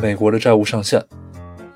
[0.00, 1.04] 美国的债务上限，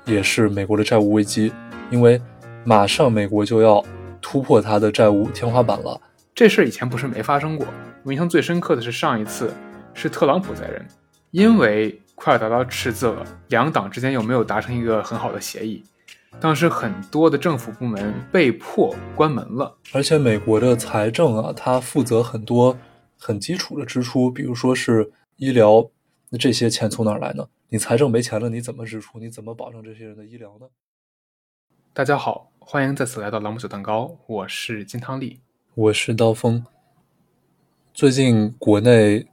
[0.05, 1.51] 也是美国的债务危机，
[1.91, 2.21] 因为
[2.63, 3.83] 马上美国就要
[4.21, 5.99] 突破它的债务天花板了。
[6.33, 7.67] 这事儿以前不是没发生过，
[8.03, 9.53] 我印象最深刻的是上一次
[9.93, 10.85] 是特朗普在任，
[11.31, 15.83] 因为快要达到赤字了，两党之间又没有达成一个很好的协议，
[16.39, 19.75] 当时很多的政府部门被迫关门了。
[19.91, 22.77] 而且美国的财政啊，它负责很多
[23.19, 25.85] 很基础的支出，比如说是医疗，
[26.29, 27.45] 那这些钱从哪儿来呢？
[27.73, 29.17] 你财政没钱了，你怎么支出？
[29.17, 30.67] 你怎么保证这些人的医疗呢？
[31.91, 35.39] 大家好，欢迎再次来到朗姆酒蛋糕，我是金汤力。
[35.73, 36.63] 我是刀锋。
[37.91, 39.25] 最近国内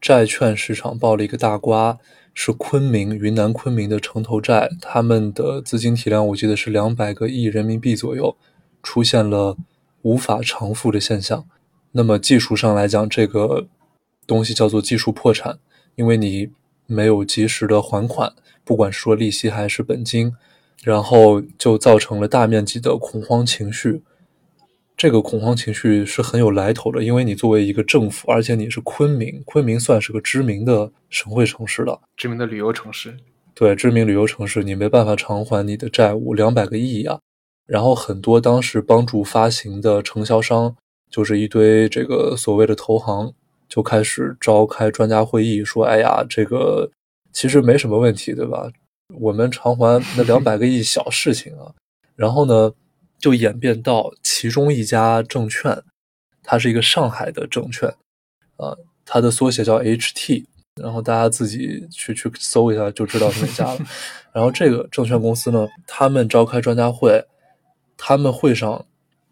[0.00, 2.00] 债券市场爆了一个大瓜，
[2.34, 8.36] 是昆明云南昆明的城投债，他们的资金体量我记得是两百个亿人民币左右，
[8.82, 9.56] 出现了
[10.02, 11.46] 无法偿付的现象。
[11.92, 13.68] 那么技术上来讲，这个
[14.26, 15.60] 东西叫做技术破产，
[15.94, 16.50] 因为你
[16.86, 18.32] 没有及时的还款，
[18.64, 20.32] 不管是说利息还是本金，
[20.82, 24.02] 然后就造成了大面积的恐慌情绪。
[24.96, 33.16] 这个恐慌情绪是很有来头的，因为你作为一个政府，而且你是昆明，昆明算是个知名的省会城市了，知名的旅游城市。
[33.54, 37.18] 对，知名旅游城市，你没办法偿还你的债务，两百个亿呀。
[37.66, 40.76] 然后很多当时帮助发行的承销商，
[41.10, 43.32] 就是一堆这个所谓的投行，
[43.74, 46.90] 就开始召开专家会议，说：“哎呀，这个
[47.32, 48.70] 其实没什么问题，对吧？
[49.18, 51.72] 我们偿还那两百个亿小事情啊。”
[52.14, 52.72] 然后呢？
[53.16, 55.82] 就演变到其中一家证券，
[56.42, 57.88] 它是一个上海的证券，
[58.58, 60.44] 啊，它的缩写叫 HT，
[60.82, 63.78] 然后大家自己去去搜一下就知道是哪家了。
[64.34, 67.24] 然后这个证券公司呢，他们召开专家会，
[67.96, 68.84] 他们会上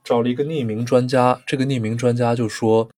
[0.03, 2.89] 找了一个匿名专家，这个匿名专家就说：“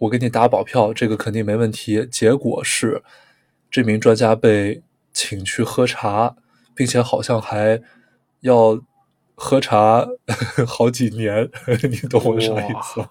[0.00, 3.02] 我给你打保票，这个肯定没问题。”结果是
[3.70, 6.36] 这名专家被请去喝茶，
[6.74, 7.80] 并且好像还
[8.40, 8.82] 要。
[9.42, 10.06] 喝茶
[10.68, 11.48] 好几年，
[11.90, 13.08] 你懂我啥意思？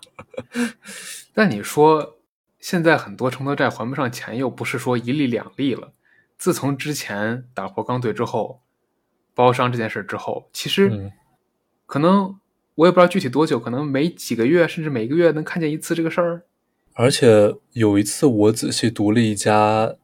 [1.34, 2.20] 但你说
[2.60, 5.92] 现在很多城投债还不上钱，又不是说一例两例了。
[6.38, 8.62] 自从之前打破钢兑之后，
[9.34, 11.12] 包商这件事之后，其实
[11.88, 12.40] 可能
[12.76, 16.46] 我也不知道具体多久，可能每几个月甚至每个月能看见一次这个事儿。
[17.00, 19.96] 而且有一次我仔细读了一家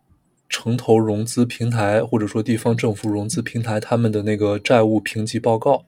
[0.48, 5.84] 城投融资平台或者说地方政府融资平台他们的那个债务评级报告。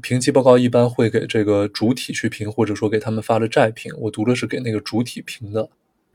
[0.00, 3.92] 评级报告一般会给这个主体去评，或者说给他们发的债评。
[4.02, 5.68] 我读的是给那个主体评的。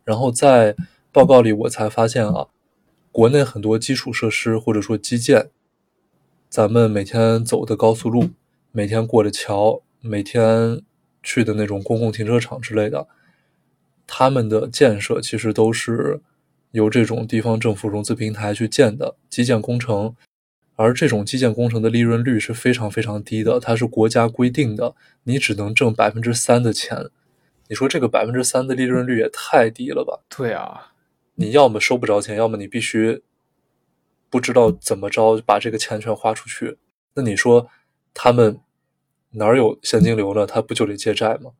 [0.05, 0.77] 然后在
[1.11, 2.47] 报告里，我才发现啊，
[3.11, 5.49] 国内很多基础设施或者说基建，
[6.47, 8.29] 咱们每天走的高速路、
[8.71, 10.81] 每天过的桥、每天
[11.21, 13.09] 去的那种公共停车场之类的，
[14.13, 16.19] 他们的建设其实都是
[16.71, 20.13] 由这种地方政府融资平台去建的基建工程。
[20.75, 27.09] 而这种基建工程的利润率是非常非常低的，它是国家规定的，你只能挣百分之三的钱。
[27.69, 30.19] 你说这个百分之三的利润率也太低了吧？
[30.27, 30.91] 对啊，
[31.35, 33.21] 你要么收不着钱，要么你必须
[34.29, 36.77] 不知道怎么着把这个钱全花出去。
[37.13, 37.69] 那你说
[38.13, 38.59] 他们
[39.31, 40.45] 哪有现金流呢？
[40.45, 41.51] 他不就得借债吗？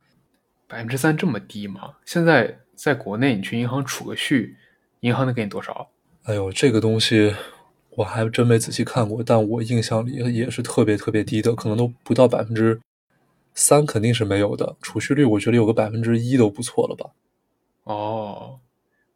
[0.72, 1.96] 百分之三这么低吗？
[2.06, 4.56] 现在在国内，你去银行储个蓄，
[5.02, 5.90] 银行能给你多少？
[6.24, 7.36] 哎呦，这个东西。
[7.98, 12.80] 我还真没仔细看过，但我印象里也是特别特别低的，可能都不到百分之
[13.54, 14.78] 三，肯定是没有的。
[14.82, 17.10] 储蓄率我觉得有个百分之一都不错了吧？
[17.84, 18.62] 哦，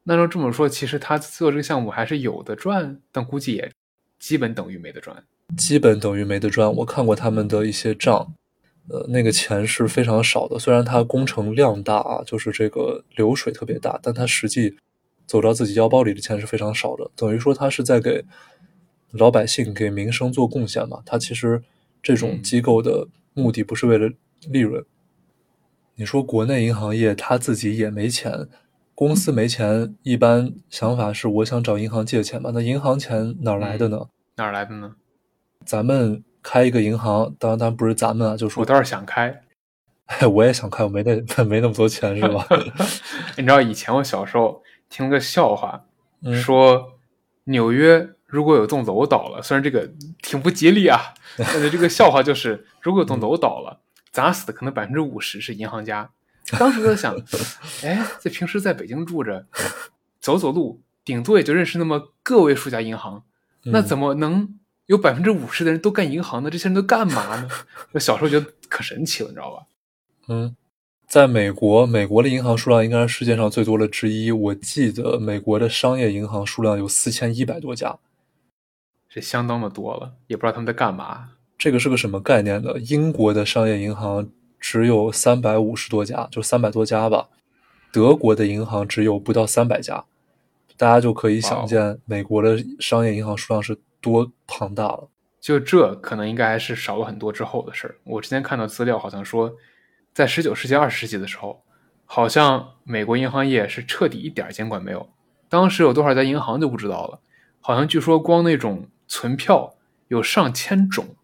[0.04, 3.72] 那照这么说，其实他做这个项目还是有的赚，但估计也
[4.20, 5.24] 基本等于没得赚。
[5.56, 6.70] 基本等于没得赚。
[6.76, 8.34] 我看过他们的一些账，
[8.90, 10.58] 呃，那个钱是非常少的。
[10.60, 14.76] 虽然它工程量大啊，就是这个流水特别大，但它实际
[15.26, 17.10] 走到自己腰包里的钱是非常少的。
[17.16, 18.26] 等于说它是在给。
[19.12, 21.02] 老百姓给民生做贡献嘛？
[21.06, 21.64] 它其实
[22.04, 24.12] 这种机构的目的不是为了
[24.50, 24.84] 利润。
[25.96, 28.50] 你说国内银行业他自己也没钱，
[28.94, 32.52] 公司没钱，一般想法是我想找银行借钱嘛？
[32.54, 34.08] 那银行钱哪来的呢？
[34.36, 34.96] 哪来的呢？
[35.64, 39.42] 咱们开一个银行，当然当然不是咱们啊， 就说我倒是想开，
[40.06, 42.48] 哎 我也想开，我没那 没那么多钱是吧？
[43.36, 45.86] 你知道以前我小时候听个笑话，
[46.44, 47.00] 说
[47.46, 48.12] 纽约。
[48.28, 49.90] 如果有栋楼倒了，虽然这个
[50.22, 53.80] 挺不吉利啊，但是这个笑话就是，如果有栋楼倒了，
[54.12, 56.10] 砸死的可能百分之五十是银行家。
[56.60, 57.16] 当时在想，
[57.84, 59.46] 哎，在平时在北京住着，
[60.20, 63.24] 走走路，顶多也就认识那么个位数家银行，
[63.66, 66.50] 那怎么能有百分之五十的人都干银行的？
[66.50, 67.50] 这些人都干嘛呢？
[67.92, 69.66] 我小时候觉得可神奇了，你知道吧？
[70.28, 70.56] 嗯。
[71.08, 74.32] 在美国，美国的银行数量应该是世界上最多的之一。
[74.32, 78.00] 我记得美国的商业银行数量有四千一百多家。
[79.08, 81.30] 这相当的多了，也不知道他们在干嘛。
[81.60, 82.72] 这个是个什么概念呢？
[82.80, 84.28] 英国的商业银行
[84.60, 87.30] 只有三百五十多家，就三百多家吧。
[87.94, 90.06] 德国的银行只有不到三百家，
[90.76, 95.10] 大家就可以想见美国的商业银行数量是多庞大了。
[95.42, 97.96] 就这可能应该还是少了很多之后的事儿。
[98.04, 99.52] 我之前看到资料，好像说，
[100.14, 101.64] 在十九世纪、二十世纪的时候，
[102.06, 105.10] 好像美国银行业是彻底一点监管没有。
[105.50, 107.20] 当时有多少家银行就不知道了，
[107.60, 109.76] 好像据说光那种存票
[110.08, 111.16] 有上千种。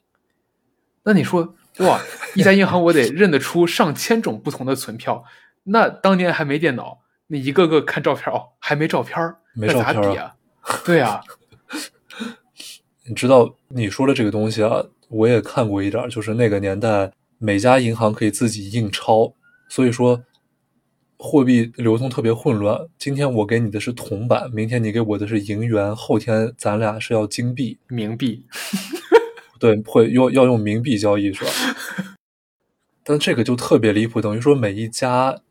[1.03, 1.99] 那你说哇，
[2.35, 5.23] 一家银行我得认得出上千种不同的存票，
[5.63, 9.17] 那当年还没电脑，那一个个看照片哦，还没照片
[9.55, 10.35] 那咋比啊？
[10.85, 11.21] 对啊，
[13.07, 19.33] 你知道你说的这个东西啊，我也看过一点，就是那个年代每家银行可以自己印钞，
[19.67, 20.23] 所以说
[21.17, 22.79] 货币流通特别混乱。
[22.99, 28.45] 今天我给你的是铜板，明天你给我的是银元，后天咱俩是要金币、冥币。
[29.59, 31.51] 对，会用要用冥币交易是吧？
[33.03, 35.41] 但这个就特别离谱，等于说每一家，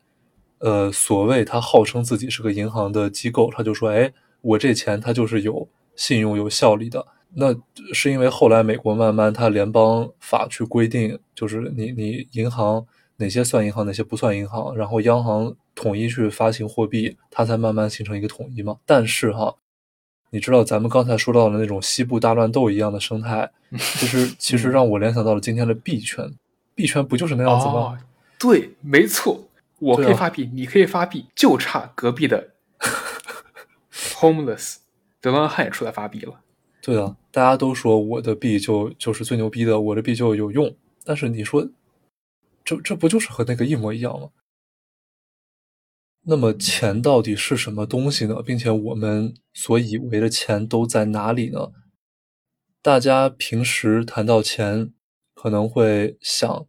[0.59, 5.67] 呃，所谓他号称自己是个银行的机构，他就说，哎，我这钱它就是有
[5.97, 7.05] 信用、有效力的。
[7.35, 7.55] 那
[7.93, 12.85] 是因为后来美国慢慢它联邦法去规定，就是你你银行
[13.17, 18.77] 哪些算银行，哪些不算银行，然后央行统一去发行货币，它才慢慢形成一个统一嘛。
[18.85, 19.55] 但是哈。
[20.33, 26.25] 你知道咱们刚才说到的那种西部大乱斗一样的生态， 其实其实让我联想到了今天的币圈，
[26.73, 27.99] 币圈不就是那样子吗？
[28.39, 29.43] 对，没错，
[29.79, 32.51] 我可以发币，你可以发币，就差隔壁的
[33.91, 34.77] homeless
[35.21, 36.39] 流浪汉也出来发币了。
[36.81, 41.69] 对啊，大家都说我的币就就是最牛逼的，我的币就有用，但是你说，
[42.63, 44.29] 这这不就是和那个一模一样吗？
[46.23, 48.41] 那么钱到底是什么东西呢？
[48.43, 51.71] 并且我们所以为的钱都在哪里呢？
[52.81, 54.91] 大家平时谈到钱，
[55.35, 56.67] 可能会想：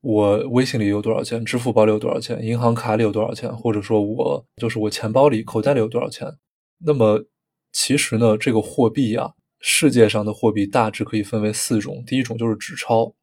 [0.00, 1.44] 我微信里有多少钱？
[1.44, 2.44] 支付宝里有多少钱？
[2.44, 3.56] 银行卡里有多少钱？
[3.56, 6.36] 或者说我就是我钱包里、口袋里有多少钱？
[6.78, 7.24] 那么
[7.72, 12.02] 其实呢，这个货币啊，世界上的货币大致可以分为四种。
[12.06, 13.14] 第一种就是纸钞，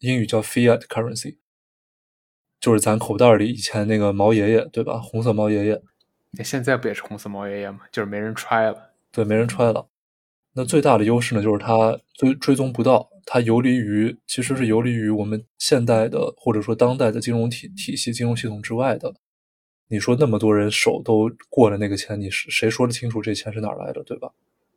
[0.00, 1.36] 英语叫 fiat currency。
[2.60, 4.98] 就是咱口袋里以前那个毛爷爷，对吧？
[4.98, 5.80] 红色毛爷爷，
[6.32, 7.80] 那现在不也是红色毛爷爷吗？
[7.92, 9.88] 就是没人揣了，对，没人揣了。
[10.54, 19.14] 那最大的优势呢，就是它追追踪不到，它游离于，其实是游离于我们现代的或者说当代的金融体体系、金融系统之外的。
[19.88, 24.30] 你说那么多人手都过了那个钱，你是谁说得清楚这钱是哪来的，对吧？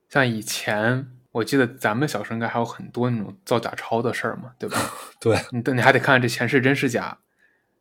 [0.10, 4.78] 像以前，我记得咱们小时候应该还有很多那种造假钞的事儿嘛，对吧？
[5.22, 7.20] 对，你你还得看这钱是真是假。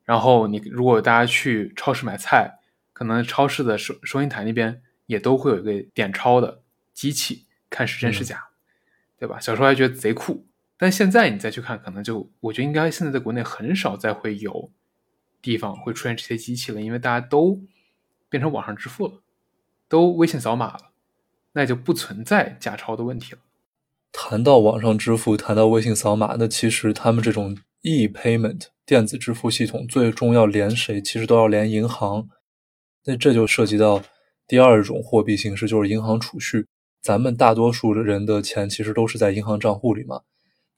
[0.04, 2.58] 然后你如果大家去超市买菜，
[2.92, 6.62] 可能超市的收收银台那边也都会有一个点钞的
[6.92, 8.48] 机器，看是真是假，
[9.18, 9.38] 对吧？
[9.38, 14.72] 小时候还觉得贼酷，但现在你再去看，可能就我觉得应该现在在国内很少再会有
[15.42, 17.60] 地方会出现这些机器了，因为大家都
[18.28, 19.14] 变成网上支付了，
[19.88, 20.90] 都微信扫码了，
[21.52, 23.38] 那就不存在假钞的问题了。
[24.12, 28.66] 谈到网上支付，谈到微信扫码，那其实他们这种 e-payment。
[28.84, 31.00] 电子支付系统最终要连谁？
[31.00, 32.28] 其实都要连银行。
[33.04, 34.02] 那这就涉及到
[34.48, 36.66] 第二种货币形式，就是银行储蓄。
[37.00, 40.22] 咱们大多数人的钱其实都是在银行账户里嘛。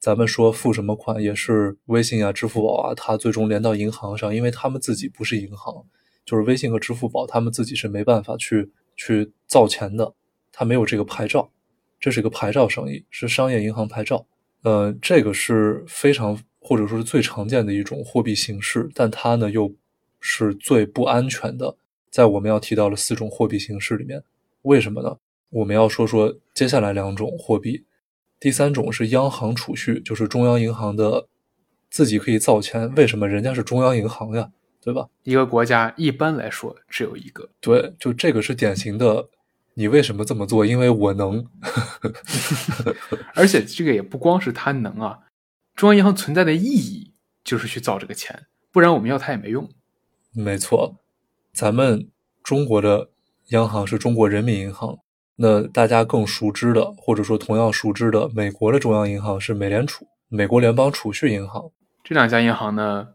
[0.02, 5.86] 咱们说付什么款也是微信啊、支付宝啊，它最终连到银行上，因为他们自己不是银行，
[6.24, 10.12] 就是微信和支付宝，他们自己是没办法去去造钱的，
[10.50, 11.48] 它没有这个牌照，
[12.00, 14.26] 这是一个牌照生意，是商业银行牌照。
[14.62, 16.38] 呃，这个是非常。
[16.64, 19.74] 或者说是最常见的一种货币形式，但它呢又
[20.20, 21.76] 是最不安全的。
[22.08, 24.22] 在我们要提到的四种货币形式里面，
[24.62, 25.16] 为什么呢？
[25.50, 27.84] 我们要说说接下来两种货币。
[28.42, 31.28] 第三种是央行储蓄，就是中央银行的
[31.88, 32.92] 自己可以造钱。
[32.96, 34.50] 为什么人家是中央银行呀？
[34.82, 35.06] 对吧？
[35.22, 37.48] 一个国家一般来说只有一个。
[37.60, 39.28] 对，就这个是典型的。
[39.74, 40.66] 你为什么这么做？
[40.66, 41.46] 因为我能。
[43.36, 45.20] 而且这个也不光是他能啊。
[45.76, 49.70] 中央银行存在的意义就是去造这个钱，不然我们要它也没用。
[50.32, 50.96] 没错，
[51.54, 52.10] 咱们
[52.42, 53.10] 中国的
[53.50, 54.98] 央行是中国人民银行，
[55.44, 61.72] 那大家更熟知的，或者说同样熟知的，美国的中央银行是美联储，美国联邦储蓄银行。
[62.04, 63.08] 这两家银行呢，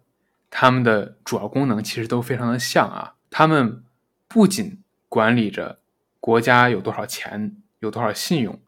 [0.49, 3.81] 他们的主要功能其实都非常的像啊，他们
[4.27, 5.79] 不仅管理着
[6.19, 8.59] 国家有多少钱，有多少信用，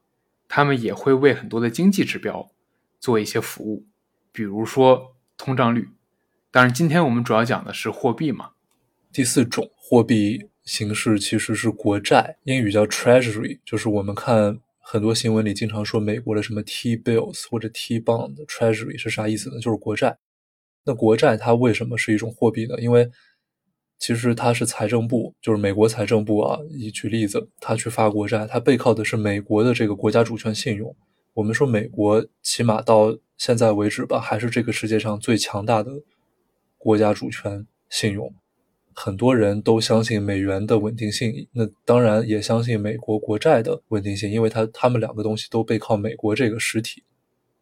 [0.48, 2.50] 他们也会为很多的经济指标。
[3.02, 3.86] 做一些服务，
[4.32, 5.90] 比如说通胀率。
[6.52, 8.52] 当然，今天我们主要讲的是货币嘛。
[9.12, 19.60] 第四种货币形式其实是国债，英语叫 Treasury，就是我们看很多新闻里经常说美国的什么 T bills 或者 T bond treasury 是啥意思呢？
[19.60, 20.16] 就是国债。
[20.86, 22.80] 那国债它为什么是一种货币呢？
[22.80, 23.10] 因为
[23.98, 26.60] 其实它是财政部，就是美国财政部啊。
[26.70, 30.96] 以举例子，他去发国债，它背靠的是美国的这个国家主权信用。
[31.34, 36.04] 我们说美国起码到现在为止吧，还是这个世界上最强大的
[36.78, 38.32] 国家主权信用。
[38.94, 47.04] 很多人都相信美元的稳定性，那当然也相信美国国债的稳定性，因为它它们两个东西都背靠美国这个实体。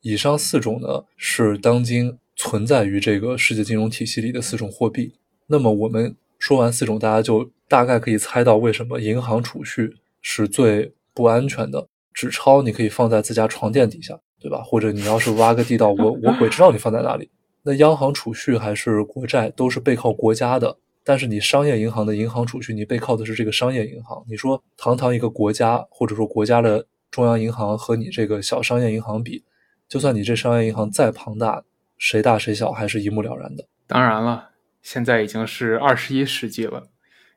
[0.01, 5.13] 以上四种呢，是当今存在于这个世界金融体系里的四种货币。
[5.47, 11.87] 那么我们说完四种，大家就大概可以猜到为什么银行储蓄是最不安全的。
[12.13, 14.61] 纸钞你可以放在自家床垫底下，对吧？
[14.63, 17.29] 或者你要是挖个地道，我我鬼知道你放在哪里。
[17.63, 20.77] 那央行储蓄还是国债，都是背靠国家的。
[21.07, 24.21] 但是你商业银行的银行储蓄，你背靠的是这个商业银行。
[24.27, 29.45] 你说堂堂一个国家，或者说国家的中央银行和你这个小商业银行比，
[29.87, 31.63] 就算你这商业银行再庞大，
[31.97, 33.65] 谁大谁小还是一目了然的。
[33.87, 34.49] 当然了，
[34.81, 36.89] 现在已经是二十一世纪了，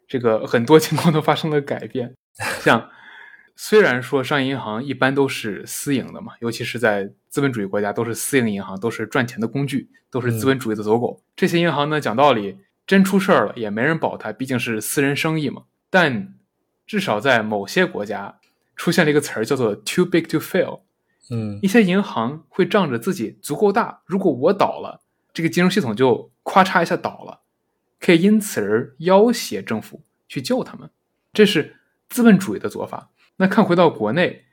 [0.09, 2.17] 这个很多情况都发生了改变。
[2.63, 2.91] 像
[3.55, 11.23] 虽然说商业银行一般都是私营的嘛，尤其是在资本主义国家，都是私营银行，都是赚钱的工具，都是资本主义的走狗。
[11.37, 12.59] 这些银行呢，讲道理。
[12.91, 15.63] 真出事儿了也没人保他，毕竟是私人生意嘛。
[15.91, 16.35] 但
[16.89, 18.41] 至少在某些国家
[18.75, 20.81] 出现了一个词儿，叫做 “too big to fail”。
[21.31, 27.43] 嗯，一些银行会仗着自己足够大，如果我倒了，这个金融系统就咔嚓一下倒了，
[28.01, 30.91] 可以因此而要挟政府去救他们。
[31.33, 31.77] 这是
[32.09, 33.13] 资本主义的做法。
[33.37, 34.47] 那看回到国内，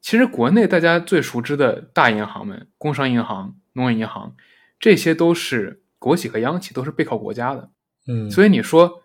[0.00, 4.34] 其实国内大家最熟知的大银行们，工商银行、农业银行，
[4.80, 7.70] 这些都是国企和央企，都是背靠国家的。
[8.06, 9.02] 嗯，所以你说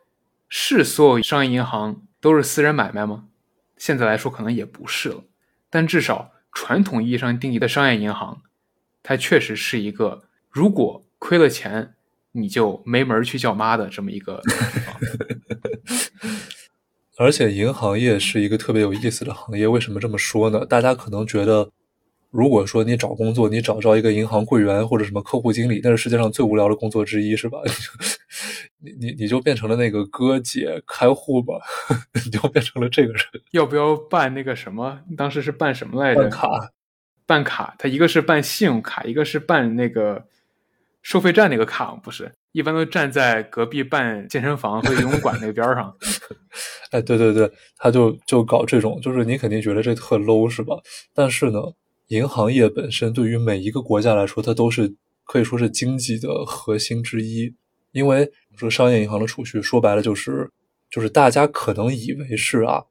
[0.48, 3.26] 是所有商业银行都是私人买卖吗？
[3.78, 5.24] 现在来说可能也不是了，
[5.70, 8.42] 但至少传统意义上定义的商业银行，
[9.02, 11.96] 它确实是一个如果亏了钱
[12.34, 14.96] 你就没门去叫妈的这么一个地方。
[17.18, 20.66] 而且银行业是一个特别有意思的行业，为什么这么说呢？
[20.66, 21.70] 大家可能觉得。
[22.32, 27.60] 如果说你找工作，你找着一个银行柜员或者什么客户经理，那是世界上最无聊的工作之一，是吧？
[28.80, 31.56] 你你你就变成了那个哥姐开户吧，
[32.26, 33.22] 你就变成了这个人。
[33.52, 35.02] 要不要办那个什么？
[35.18, 36.22] 当时是办什么来着？
[36.22, 36.48] 办卡，
[37.26, 37.76] 办卡。
[37.78, 40.26] 他一个是办信用卡，一个是办那个
[41.02, 42.34] 收费站那个卡，不是？
[42.54, 45.94] 一般都站在隔壁办健身房和游泳馆那个边上。
[46.92, 50.78] 哎，对对对，他就就搞这种，就是你肯定觉得这特 low 是吧？
[51.14, 51.60] 但是呢。
[52.12, 57.56] 银行业本身对于每一个国家来说，它都是可以说是经济的核心之一。
[57.94, 60.52] 因为说商业银行的储蓄，说白了就是，
[60.90, 62.84] 就是大家可能以为是啊，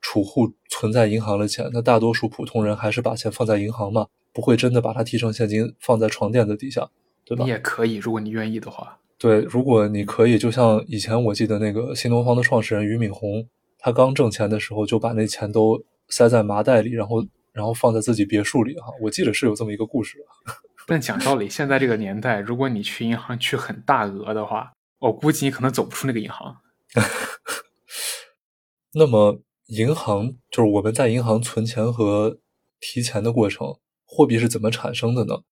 [0.00, 6.88] 储户存在银行的钱，那大多数普通人还是把钱放在银行嘛，不会真的把它提成现金放在床垫子底下，
[7.24, 7.42] 对吧？
[7.42, 8.96] 你也可以，如果你愿意的话。
[9.18, 13.44] 对，如果你可以，就像以前我记得那个新东方的创始人俞敏洪，
[13.80, 17.26] 他刚挣钱的时候就把那钱都塞在麻袋里，然后。
[17.52, 20.18] 然后放在自己别墅里哈，我记得是有这么一个故事。
[20.88, 26.56] 但讲道理，现在这个年代，如果你去银行取很大额的话，我估计你可能走不出那个银行。
[28.94, 32.40] 那么，银行就是我们在银行存钱和
[32.80, 35.42] 提钱的过程，货币是怎么产生的呢？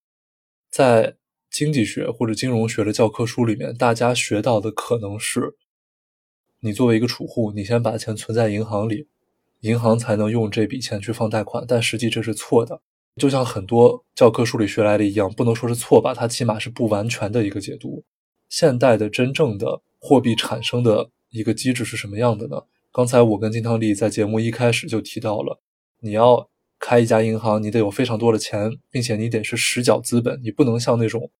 [0.70, 1.16] 在
[1.50, 5.56] 经济学或者金融学的教科书里面，大家学到的可能是，
[6.60, 9.08] 你作为一个储户，你先把钱存在银行里。
[9.60, 12.80] 银行才能用这笔钱去放贷款，但实际这是错的。
[13.16, 18.04] 就像很多教科书里学来的一样，不能说是错吧，它起码是不完全的一个解读。
[18.48, 22.56] 现代的真正的货币产生的一个机制是什么样的呢？
[22.92, 25.60] 刚才我跟金汤力在节目一开始就提到了，
[26.00, 26.48] 你要
[26.78, 31.30] 开一家银行，你得有非常多的钱，并且你得是实缴资本，你不能像那种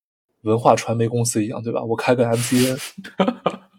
[0.43, 1.83] 文化传媒公司一样，对吧？
[1.83, 2.79] 我开个 MCN。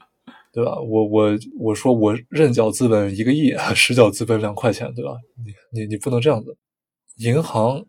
[0.51, 0.79] 对吧？
[0.81, 5.17] 我我我说我认缴资本一个亿， 实缴资本两块钱，对吧？
[5.45, 6.57] 你你你不能这样子。
[7.17, 7.85] 银行，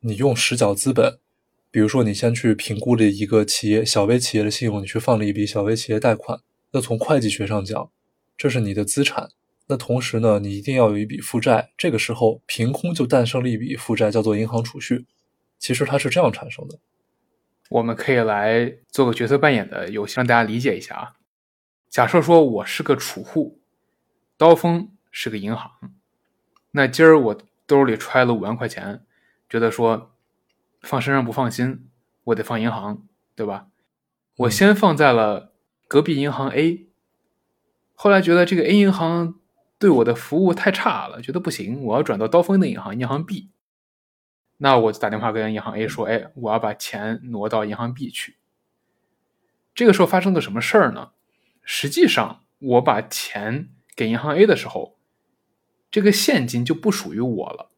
[0.00, 1.18] 你用实缴资本，
[1.70, 6.40] 比如说你先去评估了一个企业小微企业的信用，你去放了一笔小微企业贷款，
[6.72, 7.90] 那从会计学上讲，
[8.36, 9.30] 这是你的资产。
[9.66, 15.06] 那同时呢，你一定要有一笔负债，这个时候凭空就诞生了一笔负债，叫做银行储蓄。
[15.58, 16.78] 其实它是这样产生的。
[17.70, 21.12] 我们可以来做个角色扮演的游戏，让大家理解一下啊。
[21.94, 23.60] 假设说我是个储户，
[24.36, 25.70] 刀锋是个银行，
[26.72, 29.06] 那今儿我兜里揣了五万块钱，
[29.48, 30.12] 觉得说
[30.82, 31.88] 放身上不放心，
[32.24, 33.68] 我得放银行，对吧？
[34.38, 35.52] 我先放在了
[35.86, 36.88] 隔壁银行 A，
[37.94, 39.38] 后来觉得这个 A 银行
[39.78, 43.52] 对我的服务太差了，觉得不行，我要转到刀锋的银行，银行 B。
[44.56, 48.38] 那我就打电话跟银行 A 说：“哎，我要把钱挪到银行 B 去。”
[49.76, 51.12] 这个时候发生了什么事儿呢？
[51.64, 54.98] 实际上，我把钱给银行 A 的时候，
[55.90, 57.70] 这个现金就不属于我了。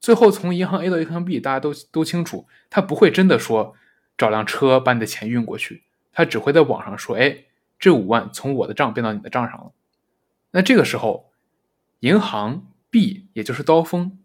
[0.00, 3.74] 最后从银行 A 到银行 B，大家都都清楚，他不会真的说
[4.16, 7.44] 找辆车把你的钱运过去，他只会在网上说：“哎，
[7.78, 9.72] 这五万从我的账变到你的账上了。”
[10.52, 11.32] 那这个时候，
[12.00, 14.18] 银行 B 也就是刀锋。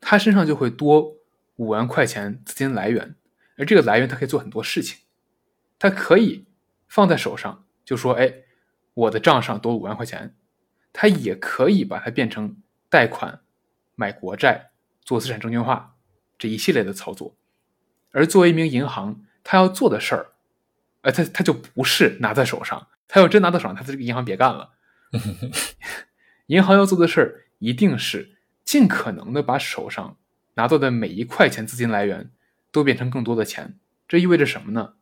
[0.00, 1.16] 他身上就会多
[1.56, 3.14] 五万块钱资金来源，
[3.56, 4.98] 而这个来源他可以做很多事情，
[5.78, 6.46] 他可以
[6.88, 8.34] 放在手上就说：“哎，
[8.92, 10.34] 我的账上多五万块钱。”
[10.92, 12.56] 他也可以把它变成
[12.90, 13.40] 贷款、
[13.94, 15.96] 买国债、做资产证券化
[16.38, 17.36] 这一系列的操作。
[18.10, 20.32] 而作为一名银行，他要做的事儿，
[21.00, 24.74] 呃，他他就不是拿在手上，他要真拿到手上，他这个银行别干了。
[26.48, 28.34] 银行要做的事儿一定是。
[28.64, 30.18] 尽可能的把手上
[30.56, 32.30] 拿到的每一块钱资金来源
[32.70, 34.92] 都变成更多的钱，这意味着什么呢？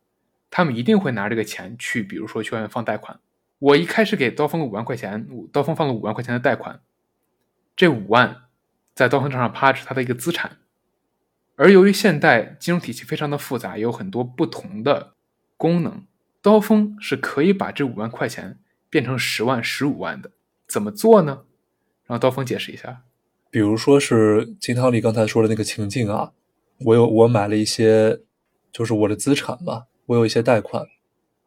[0.49, 3.19] 他们一定会拿这个钱去，比如说去外面放贷款。
[3.59, 6.81] 我一开始给刀锋五万块钱，刀锋放了五万块钱的贷款，
[7.75, 8.43] 这五万
[8.93, 10.57] 在刀锋账上趴着，它的一个资产。
[11.55, 15.15] 而由于现代金融体系非常的复杂，有很多不同的
[15.57, 16.05] 功能，
[16.41, 18.59] 刀锋是可以把这五万块钱
[18.91, 20.31] 变成十万、十五万的。
[20.67, 21.45] 怎么做呢？
[22.05, 23.01] 让刀锋解释一下。
[23.49, 26.33] 比如说是金汤力刚才说的那个情境啊，
[26.85, 28.19] 我有我买了一些，
[28.71, 30.85] 就是我的资产嘛，我有一些贷款，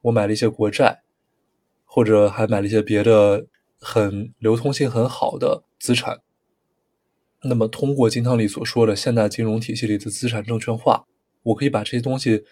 [0.02, 1.02] 我买了一些国债，
[1.84, 3.46] 或者还买了一些别的
[3.78, 6.20] 很流通性很好的资产。
[7.42, 11.06] 那么通过金汤力所说的现代金融体系里的资产证券化，
[11.42, 12.44] 我可以把这些东西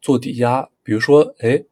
[0.00, 0.68] 做抵押。
[0.84, 1.64] 比如说，哎，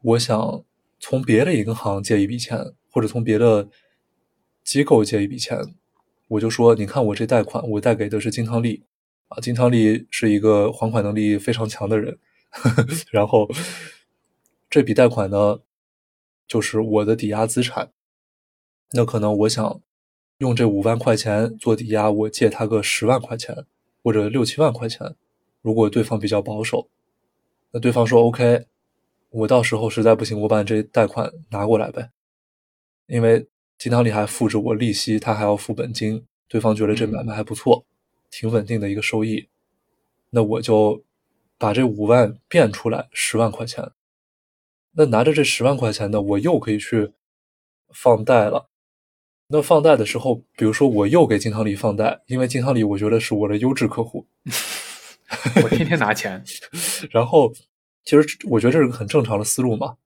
[0.00, 0.64] 我想
[0.98, 2.58] 从别的银行借一笔钱，
[2.90, 3.68] 或者从别的
[4.62, 5.58] 机构借一笔钱。
[6.28, 8.84] 我就说，你看我这贷款，我贷给的是金汤力，
[9.28, 12.18] 啊，金汤力是一个还款能力非常强的人，
[13.10, 13.48] 然后
[14.70, 15.60] 这笔贷款呢，
[16.46, 17.90] 就是我的抵押资产。
[18.92, 19.80] 那可能我想
[20.38, 23.66] 用这五万块钱做抵押，我借他个十万块钱
[24.02, 25.16] 或者六七万块钱。
[25.62, 26.88] 如果对方比较保守，
[27.72, 28.66] 那对方说 OK，
[29.30, 32.10] 我到时候实在不行，我把这贷款拿过来呗，
[33.06, 33.46] 因为。
[33.76, 36.24] 金堂里还付着我利息，他还要付本金。
[36.48, 37.84] 对方觉得这买卖还不错，
[38.30, 39.48] 挺稳定的一个收益。
[40.30, 41.02] 那我就
[41.64, 43.92] 把这五万变出来十万块钱。
[44.92, 47.12] 那拿着这十万块钱呢，我又可以去
[47.88, 48.68] 放贷了。
[49.48, 54.26] 那放贷的时候，比如说我又给金汤力放贷，因为金汤力我觉得是我的优质客户，
[55.64, 56.44] 我天天拿钱。
[57.10, 57.50] 然后，
[58.04, 59.96] 其实我觉得这是个很正常的思路嘛。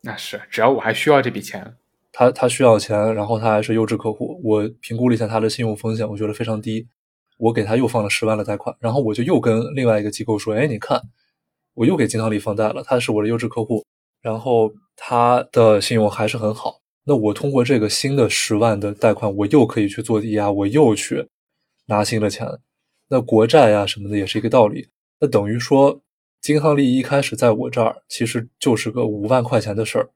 [0.00, 1.76] 那是，只要我还需要这笔钱。
[2.10, 4.40] 他他需要钱，然后他还是优质客户。
[4.42, 6.88] 我评估了一下他的信用风险，我觉得非常低。
[7.42, 11.02] 我给他又放了十万的贷款，然后我就又跟另外一个机构说：“哎，你看，
[11.74, 13.84] 我又给金汤力放贷了，他是我的优质客户，
[14.20, 16.78] 然后他的信用还是很好。
[17.02, 21.26] 那我通过这个新的十万的贷款，我又可以去做抵押，我又去
[21.86, 22.46] 拿新的钱。
[23.08, 24.88] 那国债呀什么的也是一个道理。
[25.18, 26.00] 那等于说，
[26.40, 30.10] 金汤力一开始在我这儿其实就是个五万块钱的事儿。”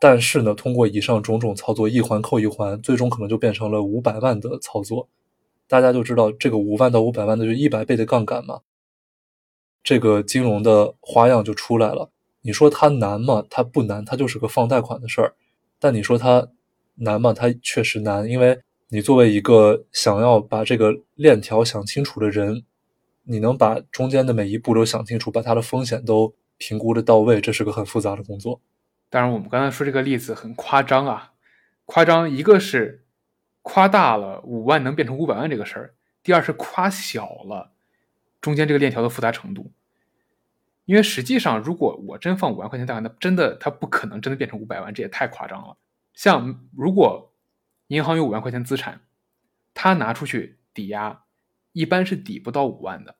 [0.00, 5.08] 但是呢，通过以上种种操作，一环扣一环，最终可能就变成了五百万的操作。
[5.72, 8.60] 大家就知道，这个五万到五百万的就一百倍的杠杆嘛。
[9.82, 12.10] 这个金融的花样就出来了。
[12.42, 13.42] 你说它难吗？
[13.48, 15.32] 它不难，它就是个放贷款的事儿。
[15.78, 16.46] 但你说它
[16.96, 17.32] 难吗？
[17.32, 22.64] 它确实难，因为你作为一个想要把这个链条想清楚的人，
[23.24, 28.60] 你能把中间的每一步都想清楚，把它的风险都评估的到位，这是个很复杂的工作。
[29.08, 31.32] 当然，我们刚才说这个例子很夸张啊，
[31.86, 33.01] 夸张一个是
[33.62, 37.72] 夸大了五万能变成五百万这个事儿，第二是夸小了
[38.40, 39.72] 中间这个链条的复杂程度。
[40.84, 45.76] 因为实际上，如果我真放五万块钱贷款，那真的它不可能真的变成五百万，这也太夸张了。
[46.12, 47.32] 像如果
[47.86, 49.00] 银行有五万块钱资产，
[49.72, 51.24] 他拿出去抵押，
[51.72, 53.14] 一般是抵不到五万的，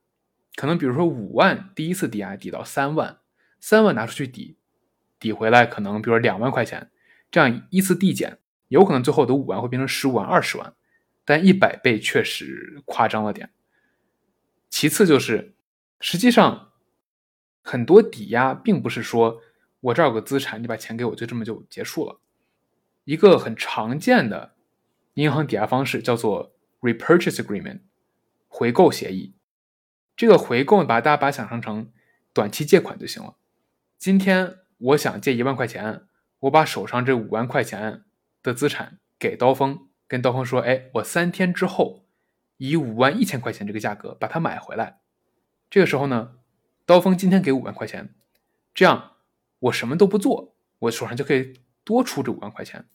[0.57, 3.21] 可能比如说五万第一次抵押抵到三万，
[3.61, 4.59] 三万拿出去抵。
[5.21, 6.91] 抵回来可能，比如说两万块钱，
[7.31, 8.39] 这样依次递减，
[8.73, 10.75] 有可能最后的五万会变成十五万、二十万，
[11.25, 13.51] 但一百倍确实夸张了点。
[14.69, 15.55] 其次就是，
[16.01, 16.73] 实际上
[17.63, 19.41] 很多抵押并不是说
[19.81, 22.19] 我这儿有个资产，你把钱给我，就这么就结束了。
[23.05, 24.55] 一个很常见的
[25.15, 27.81] 银行抵押方式叫做 repurchase agreement，
[28.49, 29.35] 回购协议。
[30.17, 31.93] 这个回购把大家把想象成
[32.33, 33.37] 短期借款就行了。
[33.99, 34.59] 今天。
[34.85, 36.07] 我想借一万块钱，
[36.41, 38.03] 我把手上这五万块钱
[38.43, 42.05] 的资产给刀锋，跟刀锋说：“哎，我三天之后
[42.57, 44.99] 以五万一千块钱这个价格把它买回来。”
[45.71, 46.33] 这个时候呢，
[46.85, 48.15] 刀锋今天给五万块钱，
[48.75, 49.13] 这样
[49.61, 52.87] 我什么都不做，我手上就可以多出这五万块钱。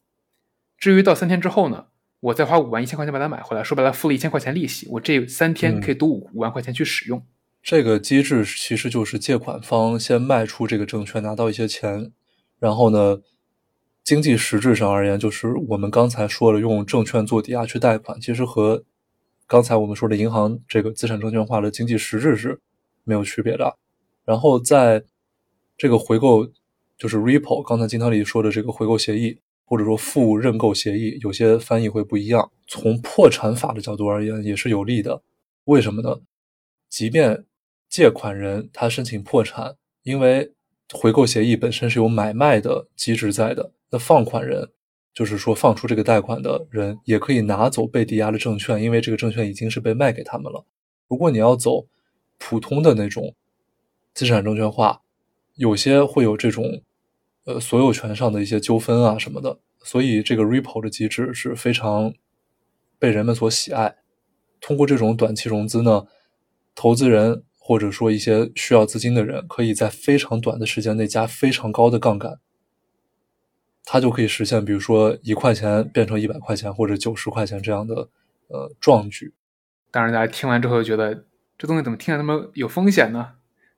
[0.77, 1.87] 至于到三天之后呢，
[2.19, 7.25] 我再花五万一千块钱把它买回来，说白了付了一千块钱利息，我这三天可以多五五万块钱去使用。
[7.63, 12.11] 这个机制其实就是借款方先卖出这个证券，拿到一些钱，
[12.59, 13.21] 然后呢。
[14.07, 18.81] 经济实质上而言，就是我们刚才说了，用证券做抵押去贷款，其实和
[19.45, 22.57] 刚才我们说的银行这个资产证券化的经济实质是
[23.03, 23.77] 没有区别的。
[24.23, 25.03] 然后在
[25.77, 26.49] 这个回购，
[26.97, 32.49] 就是 repo，刚才金汤里说的这个回购协议，或者说负认购协议，有些翻译会不一样。
[32.65, 35.21] 从破产法的角度而言，也是有利的。
[35.65, 36.21] 为什么呢？
[36.87, 37.43] 即便
[37.89, 40.53] 借款人他申请破产，因为
[40.93, 43.73] 回购协议本身是有买卖的机制在的。
[43.89, 44.69] 那放款人，
[45.13, 50.65] 就是说放出这个贷款的人，也可以拿走被抵押的证券，因为这个证券已经是被卖给他们了。
[51.07, 51.87] 如果你要走
[52.37, 53.33] 普通的那种
[54.13, 55.01] 资产证券化，
[55.55, 56.83] 有些会有这种
[57.45, 62.13] 呃所有权上的一些纠纷啊什么的，所以这个 repo 的机制是非常
[62.99, 63.95] 被人们所喜爱。
[64.59, 66.05] 通过这种短期融资呢，
[66.75, 72.39] 投资人或者说一些需要资金的人，可以在非常短的时间内加非常高的杠杆。
[73.89, 78.09] 它就可以实现，比如说一块钱变成一百块钱或者九十块钱这样的
[78.49, 79.33] 呃壮举。
[79.89, 81.23] 当然，大家听完之后觉得
[81.57, 83.35] 这东西怎么听着那么有风险呢？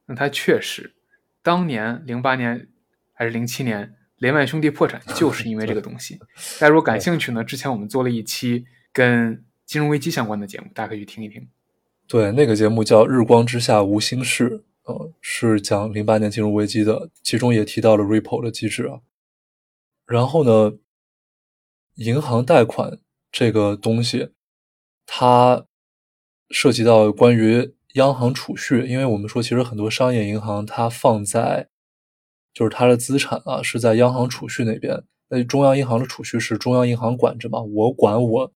[0.07, 0.95] 那它确实，
[1.43, 2.67] 当年零八年
[3.13, 6.17] 还是零七年，雷曼兄弟破产 就是因为这个东西。
[6.59, 11.47] 大家如果感兴趣呢，之前我们做了一期跟金融危机相关的节目，大家可以去听一听。
[12.07, 14.49] 对，那个节目叫《日光之下无心事》，
[14.85, 19.01] 呃，是讲零八年金融危机的，其中也提到了 repo 的机制啊。
[20.09, 20.75] 然后呢，
[21.95, 22.99] 银行贷款
[23.31, 24.31] 这个东西，
[25.05, 25.67] 它
[26.49, 31.69] 涉及到关于央行储蓄，因为我们说，其实很多商业银行它放在，
[32.51, 35.03] 就是它的资产啊是在央行储蓄那边。
[35.27, 37.61] 那中央银行的储蓄是中央银行管着嘛？
[37.61, 38.51] 我管我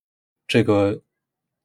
[0.47, 1.03] 这个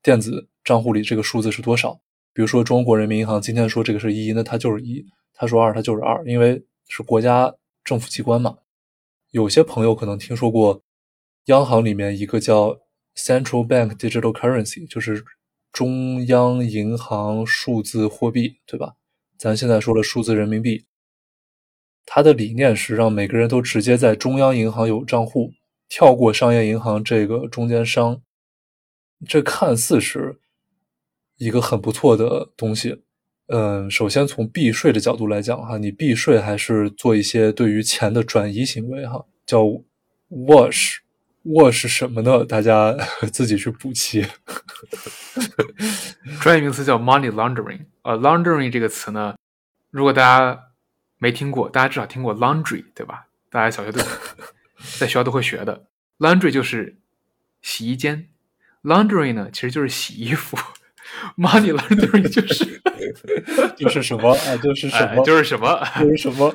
[0.02, 1.98] 电子账户里这个数字是多少？
[2.34, 8.58] 比如说中国人民银行今天说这个是一，那它就是一；他说二，它就是二，因为是国家政府机关嘛。
[9.30, 10.82] 有些朋友可能听说过，
[11.44, 12.78] 央行里面一个叫
[13.14, 15.24] Central Bank Digital Currency，就是
[15.70, 18.94] 中央银行数字货币，对吧？
[19.36, 20.86] 咱现在说的数字人民币，
[22.06, 25.52] 它的理念是让每个人都直接在中央银行有账户，
[25.88, 28.22] 跳过商业银行这个中间商。
[29.26, 30.40] 这看似是
[31.36, 33.02] 一个很不错的东西。
[33.48, 39.62] 嗯，首先从避税的角度来讲，哈，你避税还是做一些对于钱的转移行为，哈，叫
[40.30, 42.44] wash，wash 什么呢？
[42.44, 42.94] 大家
[43.32, 44.26] 自己去补齐。
[46.42, 47.86] 专业名词叫 money laundering。
[48.02, 49.34] 呃，laundering 这个词呢，
[49.90, 50.64] 如果大家
[51.16, 53.28] 没听过，大家至少听过 laundry，对吧？
[53.50, 53.98] 大家小学都
[54.98, 55.86] 在学校都会学的。
[56.18, 56.98] laundry 就是
[57.62, 58.28] 洗衣间
[58.82, 60.58] ，laundering 呢，其实就是洗衣服。
[61.36, 62.80] Money laundering 就是
[63.76, 64.56] 就是什么啊？
[64.56, 65.24] 就是什么？
[65.24, 65.80] 就是什么？
[66.00, 66.54] 就是什么？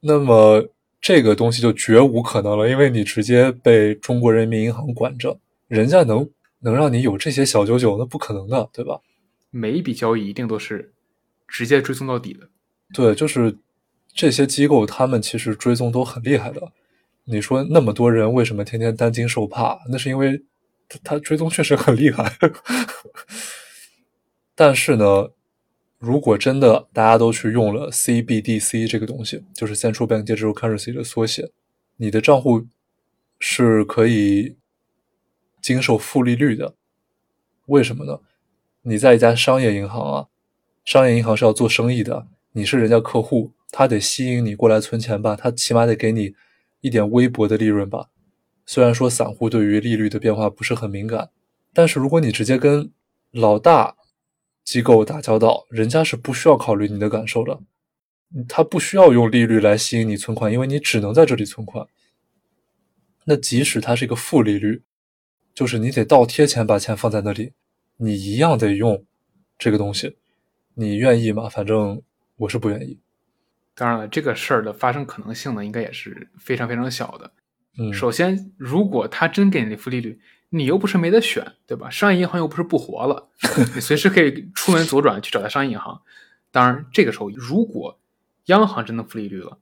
[0.00, 0.68] 那么
[1.00, 5.38] 这个东西就绝无可能了，因为你直接被中国人民银行管着，
[5.68, 6.28] 人家能
[6.60, 9.00] 能让你有这些小九九，那不可能的，对吧？
[9.50, 10.92] 每一笔交易一定都是
[11.48, 12.48] 直接追踪到底的。
[12.94, 13.56] 对，就是
[14.14, 16.72] 这些机构，他们其实追踪都很厉害的。
[17.24, 19.78] 你说那么多人为什么天天担惊受怕？
[19.90, 20.42] 那是因为。
[21.02, 22.36] 它追踪确实很厉害，
[24.54, 25.30] 但是呢，
[25.98, 31.50] 如果真的大家都去用了 CBDC 这个东西，就是 Central Bank Digital Currency 的缩写，
[31.96, 32.66] 你的账户
[33.38, 34.56] 是可以
[35.60, 36.74] 经受负利率的。
[37.66, 38.20] 为什么呢？
[38.82, 40.26] 你在一家商业银行啊，
[40.84, 46.34] 商业银行是要做生意的，你是人家客户，他得吸引你过来存钱吧，他起码得给你
[46.80, 48.08] 一点微薄的利润吧。
[48.64, 51.30] 虽然说散户对于利率的变化不是很敏感，
[51.72, 52.90] 但是如果你直接跟
[53.30, 53.96] 老大
[54.64, 57.60] 机构打交道，人家是不需要考虑你的感受的，
[58.48, 61.86] 他不需要用利率来吸引你存款，因为你只能在这里存款。
[63.24, 64.82] 那即使它是一个负利率，
[65.54, 67.52] 就是你得倒贴钱把钱放在那里，
[67.96, 69.04] 你一样得用
[69.58, 70.16] 这个东西。
[70.74, 71.48] 你愿意吗？
[71.48, 72.02] 反正
[72.36, 72.98] 我是不愿意。
[73.74, 77.32] 当然了，这个事儿的发生可能性呢，应该也是非常非常小的。
[77.92, 81.88] 首先，如果他真给你负利率，你又不是没得选，对吧？
[81.88, 83.30] 商业银行又不是不活了，
[83.74, 86.02] 你随时可以出门左转去找他商业银行。
[86.50, 87.98] 当然，这个时候如果
[88.46, 89.58] 央行真的负利率了，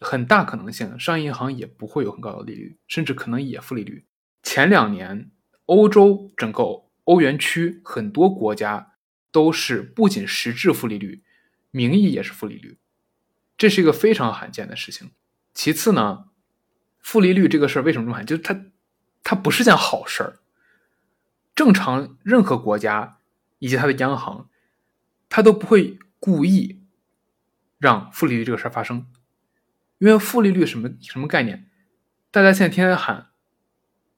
[0.00, 4.04] 很大可能性商业银行也不会有很高的利率，甚至可能也负利率。
[4.42, 5.30] 前两年，
[5.66, 8.94] 欧洲整个欧元区很多国家
[9.30, 11.22] 都是不仅实质负利率，
[11.70, 12.78] 名义也是负利率，
[13.56, 15.10] 这是一个非常罕见的事情。
[15.52, 16.26] 其次呢，
[17.08, 18.26] 负利率这个事儿为什么这么喊？
[18.26, 18.66] 就是它，
[19.22, 20.40] 它不是件好事儿。
[21.54, 23.20] 正常任何国家
[23.60, 24.50] 以及它的央行，
[25.30, 26.82] 它都不会故意
[27.78, 29.06] 让负利率这个事儿发生。
[29.96, 31.70] 因为负利率什么什么概念？
[32.30, 33.30] 大家现在天天喊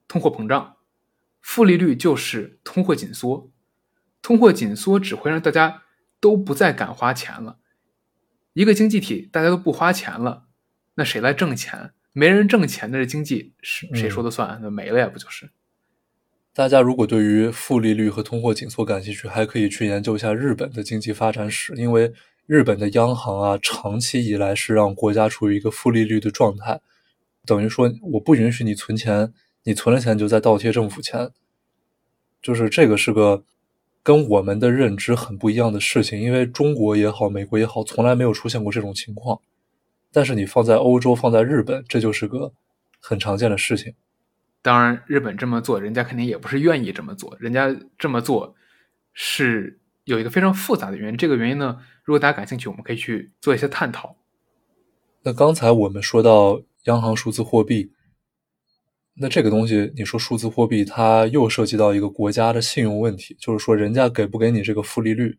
[0.09, 0.79] 通货膨胀，
[1.41, 3.53] 负利率就是通货紧缩。
[4.21, 5.85] 通货紧缩只会让大家
[6.19, 7.61] 都不再敢花钱了。
[8.55, 10.49] 一个经济体大家都不花钱了，
[10.95, 11.95] 那谁来挣钱？
[12.13, 14.59] 没人挣钱，的这经济是谁说的算？
[14.63, 15.51] 那没了呀，不就是？
[16.53, 22.13] 大家如果对于负利率和通货紧缩感兴趣，还可以去研究一下日本的经济发展史，因为。
[22.47, 26.81] 日本的央行啊，长期以来是让国家处于一个负利率的状态，
[27.47, 31.31] 等于说我不允许你存钱，你存了钱就在倒贴政府钱，
[32.43, 33.45] 就是这个是个
[34.03, 36.21] 跟我们的认知很不一样的事情。
[36.21, 39.41] 因为中国也好，美国也好，从来没有出现过这种情况，
[40.13, 42.53] 但是你放在欧洲，放在日本，这就是个
[43.01, 43.95] 很常见的事情。
[44.63, 48.55] 当然，日本这么做，人家肯定也不是愿意这么做，人家这么做
[49.13, 49.79] 是。
[50.05, 54.17] 有一个非常复杂的原因，这个原因呢，如果大家感兴趣，我们可以去做一些探讨。
[55.23, 57.93] 那刚才我们说到央行数字货币，
[59.15, 65.39] 那这个东西，你说数字货币，它又涉及到一个国家的信用问题，就是说人家给不给你这个负利率，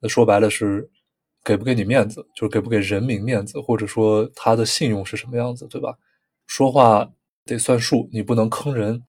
[0.00, 0.90] 那说白了是
[1.44, 5.96] 给不给你面子，就是给不给人民面子，或者说他的信用是什么样子，对吧？
[6.46, 7.12] 说话
[7.44, 9.02] 得算数，你不能坑人，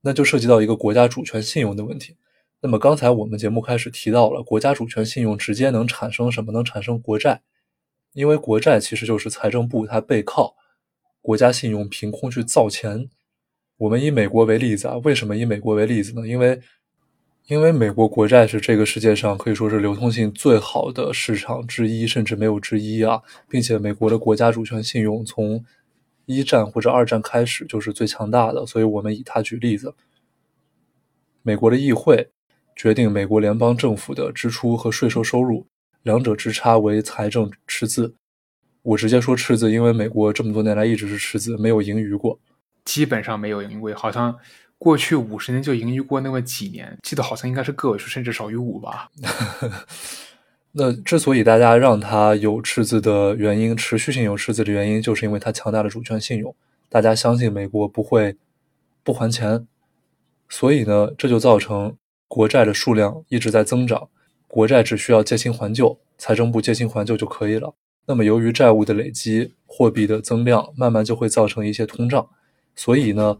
[0.00, 2.16] 那就涉及到一个国家主权信用的问题。
[2.60, 6.52] 那么刚才我们节目开始提到了国家主权信用直接能产生什么？
[6.52, 7.40] 能产生国债，
[8.14, 10.56] 因为国债其实就是财政部它背靠
[11.20, 13.08] 国家信用凭空去造钱。
[13.76, 16.26] 我们以美国为例子啊，为什么以美国为例子呢？
[16.26, 16.60] 因为
[17.48, 25.64] 因为美国国债是这个世界上可以说是流通性最好的市场之一，甚至没有之一啊，并且美国的国家主权信用从
[26.26, 29.94] 一战或者二战开始就是最强大的，所以我们以它举例子。
[31.42, 32.30] 美国的议会。
[32.80, 35.66] 决定美国联邦政府的支出和税收收入，
[36.04, 38.14] 两者之差为财政赤字。
[38.82, 42.38] 我直接说赤字，因为美国这么多年来一直是赤字，没有盈余过，
[42.84, 43.92] 基本上没有盈余。
[43.92, 44.38] 好像
[44.78, 49.10] 过去五十年就盈余过那么几年，记得好像应该是个位数，甚至少于五吧。
[50.72, 56.54] 那之所以大家让它有赤字的原因，持续性有赤字的原因，就是因为它强大的主权信用，
[56.88, 58.36] 大家相信美国不会
[59.02, 59.66] 不还钱，
[60.48, 61.96] 所以呢，这就造成。
[62.30, 64.10] 国债的数量一直在增长，
[64.46, 67.74] 国债只需要借新还旧，财政部借新还旧就可以了。
[68.04, 72.28] 那么，由于债务的累积，货币的增量，慢慢就会造成一些通胀。
[72.76, 73.38] 所以呢，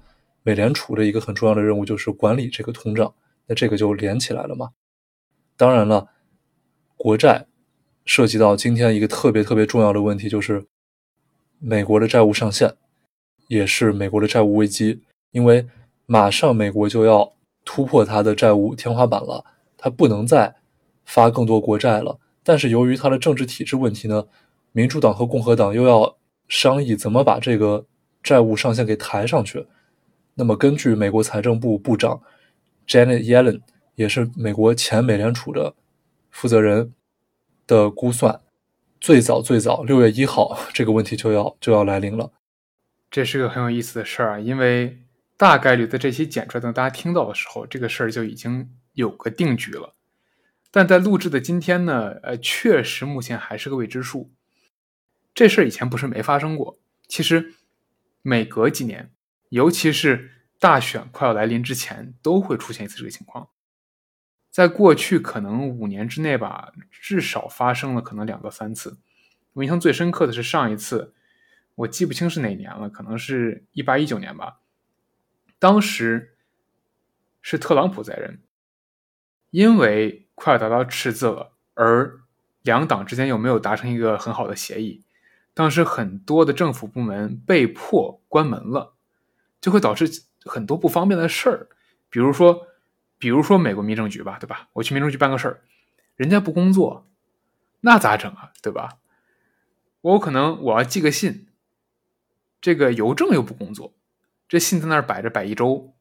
[0.48, 3.12] 美联储的一个很重要的任务就是管理这个通胀。
[3.46, 4.70] 那这个就连起来了嘛？
[5.58, 6.08] 当然了，
[6.96, 7.44] 国债
[8.06, 10.64] 涉及到今天一个特别特别重要的问题，就是
[11.58, 12.74] 美国的债务上限，
[13.48, 15.66] 也是美国的债务危机，因为
[16.06, 17.34] 马上美国就要。
[17.70, 19.44] 突破它的债务天花板了，
[19.76, 20.56] 它不能再
[21.04, 22.18] 发更多国债了。
[22.42, 24.26] 但是由于它的政治体制问题呢，
[24.72, 26.16] 民主党和共和党又要
[26.48, 27.84] 商议怎么把这个
[28.22, 29.66] 债务上限给抬上去。
[30.38, 32.22] 那么根据美国财政部部长
[32.86, 33.60] Janet Yellen，
[33.96, 35.74] 也是美国前美联储的
[36.30, 36.94] 负责人
[37.66, 38.40] 的估算，
[38.98, 42.32] 最早最早六月一号这个问题就要就要来临了。
[43.10, 44.98] 这是个很有意思的事儿啊，因为。
[45.38, 49.94] 大概率在这期剪出来等大家听到的时候，这个事儿就已经有个定局了。
[50.72, 54.32] 但在录制的今天呢，呃，确实目前还是个未知数。
[55.32, 56.80] 这事儿以前不是没发生过。
[57.06, 57.54] 其实
[58.20, 59.12] 每隔几年，
[59.48, 63.48] 尤其是大选快要来临之前，都会出现一次这个情况。
[64.50, 68.98] 在过去可能五年之内吧，至少发生了可能两到三次。
[69.52, 71.14] 我印象最深刻的是上一次，
[71.74, 74.60] 我记不清是哪年了，可能是一八一九年吧。
[75.58, 76.36] 当时
[77.40, 78.40] 是特朗普在任，
[79.50, 82.20] 因为快要达到赤字了，而
[82.62, 85.04] 两党之间又没有达成一个很好的协议，
[85.54, 88.94] 当时很多的政府部门被迫关门了，
[89.60, 90.08] 就会导致
[90.44, 91.68] 很多不方便的事儿，
[92.10, 92.66] 比如说，
[93.18, 94.68] 比如说美国民政局吧，对吧？
[94.74, 95.60] 我去民政局办个事儿，
[96.16, 97.06] 人家不工作，
[97.80, 98.52] 那咋整啊？
[98.62, 98.98] 对吧？
[100.00, 101.48] 我可能我要寄个信，
[102.60, 103.94] 这个邮政又不工作。
[104.48, 105.94] 这信在那儿摆着摆一周，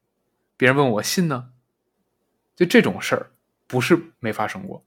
[0.55, 1.49] 别人问我信呢，
[2.55, 3.31] 就这种事儿
[3.65, 4.85] 不是没发生过。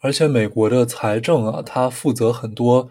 [0.00, 2.90] 而且美国的财政啊，它负责很多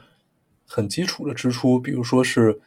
[0.65, 2.61] 很基础的支出，比如说是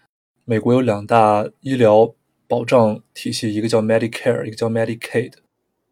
[0.49, 2.15] 美国有两大医疗
[2.47, 5.33] 保障体系，一个叫 Medicare，一个叫 Medicaid，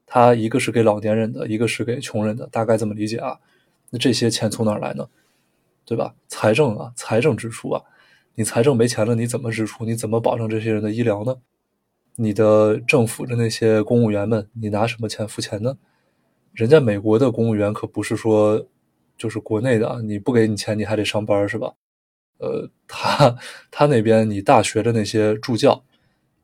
[0.06, 3.40] 它一个是给老年人的，一个是给穷人的，大概这么理解啊。
[3.90, 5.08] 那这些钱从哪儿来呢？
[5.84, 6.14] 对吧？
[6.28, 7.82] 财政啊，财政支出啊，
[8.36, 9.84] 你财政没钱了，你怎么支出？
[9.84, 11.34] 你怎么保证这些人的医疗呢？
[12.14, 15.76] 你的政府的那些公务员们，你拿什么钱付钱呢？
[16.52, 18.64] 人家美国的公务员可不是说
[19.18, 21.74] 就是国内的，你不给你钱你还得上班是吧？
[22.38, 23.36] 呃，他
[23.70, 25.84] 他那边你大学的那些助教、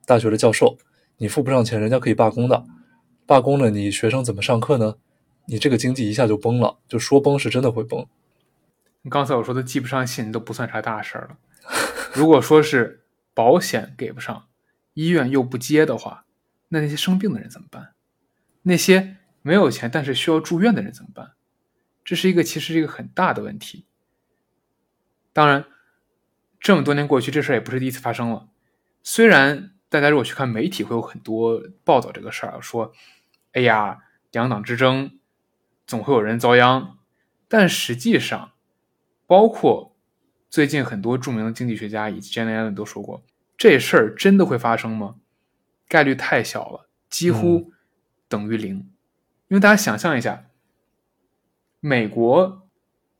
[0.06, 0.78] 大学的教授，
[1.16, 2.64] 你付不上钱，人家可以罢工的。
[3.26, 4.96] 罢工了，你学生怎么上课呢？
[5.46, 8.06] 你这个经济一下就崩了，就说崩是真的会崩。
[9.08, 11.38] 刚才我说的寄不上信都不算啥大事儿了，
[12.12, 14.46] 如果说是保险给不上。
[14.94, 16.26] 医院又不接的话，
[16.68, 17.94] 那那些生病的人怎么办？
[18.62, 21.32] 那些没有钱但是需要住院的人怎么办？
[22.04, 23.86] 这是一个其实是一个很大的问题。
[25.32, 25.64] 当然，
[26.60, 28.48] 这么多年过去，这事儿也不是第一次发生了。
[29.02, 32.92] 虽然大家如果去看媒体，会有很多报道这个事儿，说
[33.52, 33.98] ：“哎呀，
[34.30, 35.18] 两党之争，
[35.86, 36.98] 总会有人遭殃。”
[37.48, 38.52] 但实际上，
[39.26, 39.96] 包括
[40.48, 43.24] 最近很多著名的经济学家以及 Janet Yellen 都说过。
[43.56, 45.16] 这事儿真的会发生吗？
[45.88, 47.72] 概率太小了，几乎
[48.28, 48.76] 等于零。
[49.48, 50.44] 因为大家想象一下，
[51.80, 52.68] 美国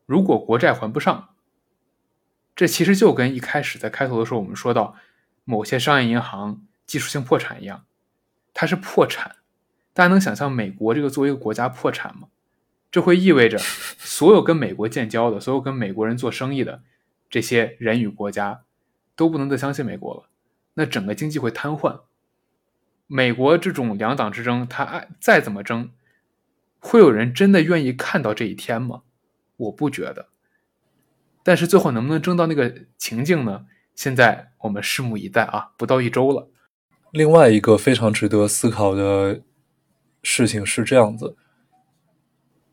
[0.06, 1.30] 如果国债还不上，
[2.54, 4.96] 这其实就跟一开始在开头的时候我们说到
[5.44, 7.84] 某些商业银行技术性破产一样，
[8.52, 9.36] 它是破产。
[9.92, 12.28] 大家能想象美国这个作为一个国家破产吗？
[12.92, 16.82] 这会意味着所有跟美国建交的、所有跟美国人做生意的
[17.28, 18.62] 这些人与国家
[19.14, 20.28] 都不能再相信美国了。
[20.74, 22.00] 那整个经济会瘫痪。
[23.06, 25.90] 美国这种两党之争，他爱再怎么争，
[26.80, 29.02] 会有人真的愿意看到这一天吗？
[29.56, 30.29] 我不觉得。
[31.42, 33.66] 但是最后能不能争到那个情境呢？
[33.94, 35.70] 现在我们拭目以待啊！
[35.76, 36.48] 不到一周了。
[37.12, 39.42] 另外一个非常值得思考的
[40.22, 41.36] 事情是这样子：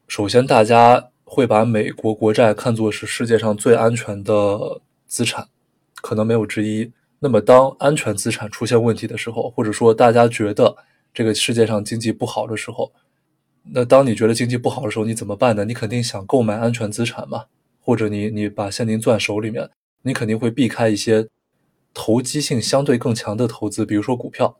[0.07, 5.49] 首先，大家会把美国国债看作是世界上最安全的资产，
[6.01, 6.91] 可能没有之一。
[7.19, 10.77] 那么，当安全资产出现问题的时候，或者说大家觉得
[11.13, 12.93] 这个世界上经济不好的时候，
[13.63, 15.65] 那当你觉得经济不好的时候，你怎么办呢？
[15.65, 17.45] 你肯定想购买安全资产嘛，
[17.87, 19.69] 或者你你把现金攥手里面，
[20.01, 21.29] 你肯定会避开一些
[21.93, 24.57] 投机性相对更强的投资，比如说股票，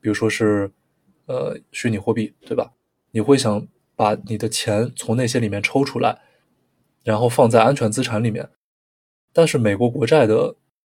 [0.00, 0.72] 比如说是
[1.26, 2.72] 呃虚拟货币，对吧？
[3.12, 6.20] 你会想把你的钱从那些里面抽出来，
[7.04, 8.50] 然后放在安全资产里面。
[9.32, 10.56] 但是美国国债的。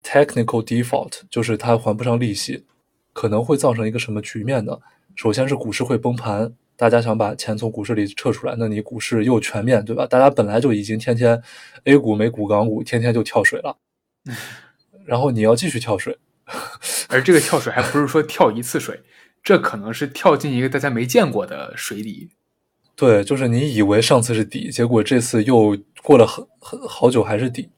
[0.06, 2.66] Technical default 就是它还不上利息，
[3.14, 4.78] 可能会造成一个什么局面呢？
[5.16, 6.54] 首先是股市会崩盘，
[6.84, 10.06] 大家想把钱从股市里撤出来，那你股市又全面对吧？
[10.06, 11.42] 大家本来就已经天天
[11.84, 13.78] A 股、美股、港股天天就跳水了，
[15.06, 16.18] 然后你要继续跳水，
[17.08, 19.00] 而这个跳水还不是说跳一次水，
[19.42, 22.28] 这可能是跳进一个大家没见过的水里。
[22.94, 27.70] 对，就是你以为上次是底，结果这次又过了很很好久还是底，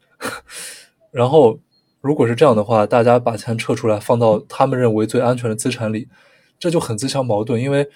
[1.13, 1.61] 然后。
[2.03, 6.09] 如果是这样的话，大家把钱撤出来，放到他们认为最安全的资产里，
[6.57, 7.61] 这就很自相矛盾。
[7.61, 7.89] 因为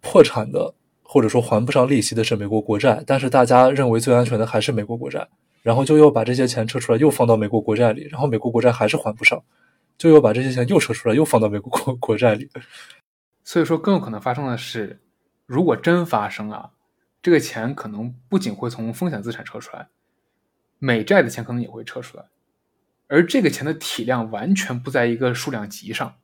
[0.00, 5.28] 破产的或者说还不上利息的是美国国债，但是大家认为最安全的还是美国国债，
[5.62, 9.42] 然后就又把这些钱撤出来，又放到美国国债里，然后美国国债还是还不上，
[9.98, 12.48] 就又把这些钱又撤出来，又放到美国国国债里。
[13.42, 15.00] 所以说，更有可能发生的是，
[15.46, 16.70] 如果真发生啊，
[17.20, 19.88] 这个钱可能不仅会从风险资产撤出来，
[20.78, 22.24] 美债的钱可能也会撤出来。
[23.08, 26.14] 而这个钱的体量完全不在一个数量级上。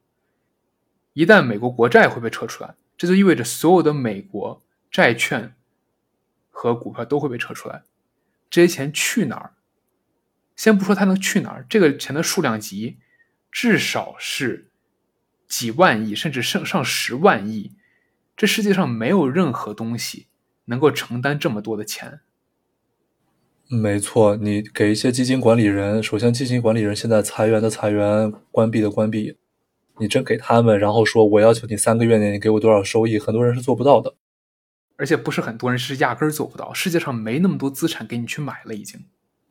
[1.14, 5.54] 一旦美国国债会被撤出来，这就意味着所有的美国债券
[6.50, 7.82] 和股票都会被撤出来。
[8.48, 9.52] 这些钱去哪儿？
[10.54, 12.96] 先不说它能去哪儿，这个钱的数量级
[13.52, 14.70] 至少是
[15.46, 17.72] 几万亿，甚至上上十万亿。
[18.36, 20.28] 这世界上没有任何东西
[20.66, 22.20] 能够承担这么多的钱。
[23.68, 29.36] 没错，你给一些基金管理人，首先基金管理人现在裁员的裁员，关闭的关闭，
[29.98, 34.14] 你真给他们，然后说我要求你三个月内你给我多少收益，很多人是做不到的，
[34.96, 39.00] 而且不是很多人是压根儿做不到，世界上没那么多资产给你去买了已经。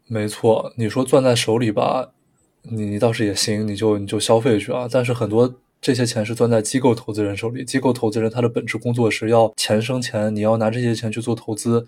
[0.07, 2.11] 没错，你说攥在手里吧，
[2.63, 11.87] 你你倒是也行，你就你就消费去啊，但是很多这些钱是攥在机构投资人手里，机构投资人他的本职工作是要钱生钱，你要拿这些钱去做投资。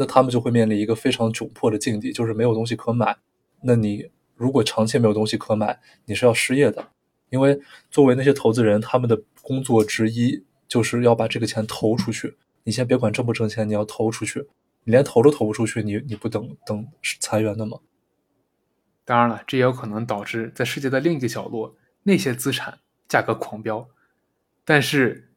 [0.00, 3.16] 那他们就会面临一个非常窘迫的境地，就是没有东西可买。
[3.64, 6.86] 那你如果长期没有东西可买，你是要失业的。
[7.30, 7.60] 因为
[7.90, 12.36] 作为那些投资人，他们的工作之一就是要把这个钱投出去。
[12.64, 14.46] 你先别管挣不挣钱，你要投出去。
[14.84, 16.86] 你连投都投不出去，你你不等等
[17.20, 17.78] 裁员的吗？
[19.04, 23.88] 当然了，这也有可能导致在世界的另一个角落，那些资产价格狂飙。
[24.64, 25.32] 但是，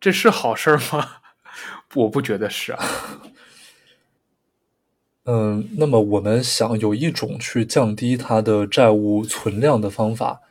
[0.00, 1.08] 这是好事吗？
[1.94, 2.84] 我不觉得是啊。
[5.24, 10.42] 嗯，那么我们想有一种去降低它的债务存量的方法，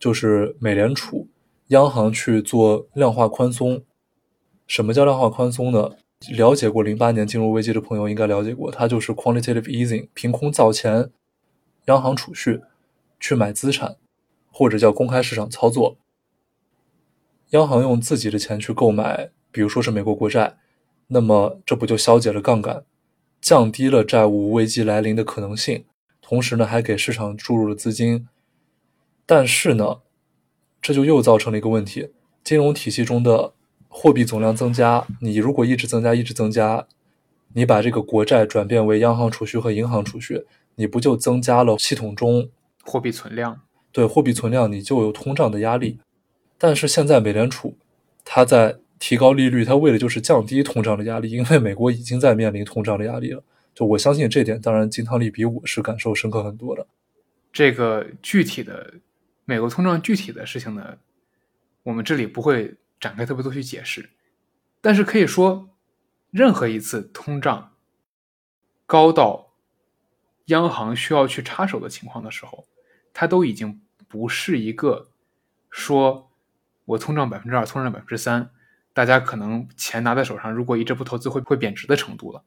[0.00, 1.28] 就是美联储
[1.68, 3.84] 央行去做量化宽松。
[4.66, 5.92] 什么叫量化宽松呢？
[6.32, 11.10] 了解过零八年金融危机的朋友应该了解过，它就是 quantitative easing，凭空造钱，
[11.86, 12.60] 央行储蓄
[13.18, 13.96] 去买资产，
[14.50, 15.98] 或者叫公开市场操作。
[17.50, 20.56] 央行用自己的钱去购买，比如说是美国国债，
[21.08, 22.84] 那么这不就消解了杠杆？
[23.40, 25.84] 降低了债务危机来临的可能性，
[26.20, 28.28] 同时呢，还给市场注入了资金。
[29.30, 30.00] 但是呢，
[30.82, 32.10] 这就又造成了一个问题：
[32.42, 33.52] 金融体系中的
[33.86, 36.88] 货币总量增加，你如果一直增加，一直增加，
[37.52, 42.50] 你把这个国债转变为央行储蓄和银行储蓄，你不就增加了系统中
[42.82, 43.60] 货币存量？
[43.92, 46.00] 对，货币存量你就有通胀的压力。
[46.58, 47.76] 但是现在美联储
[48.24, 48.78] 它在。
[49.02, 53.42] 提高利率，它为的就是降低通胀的压力，因为美国已经在面临通胀的压力了。
[53.74, 56.86] 就我相信这点，当然金汤力比我是感受深刻很多的。
[57.50, 58.92] 这个具体的
[59.50, 60.96] 美国通胀具体的事情呢，
[61.82, 64.10] 我们这里不会展开特别多去解释。
[64.80, 65.76] 但是可以说，
[66.30, 67.74] 任何一次通胀
[68.86, 69.52] 高到
[70.44, 72.68] 央行需要去插手的情况的时候，
[73.12, 75.10] 它都已经不是一个
[75.68, 76.30] 说
[76.84, 78.52] 我通胀百分之二，通胀百分之三。
[78.92, 82.44] 大家可能钱拿在手上，如果一直不投资会会贬值的程度了，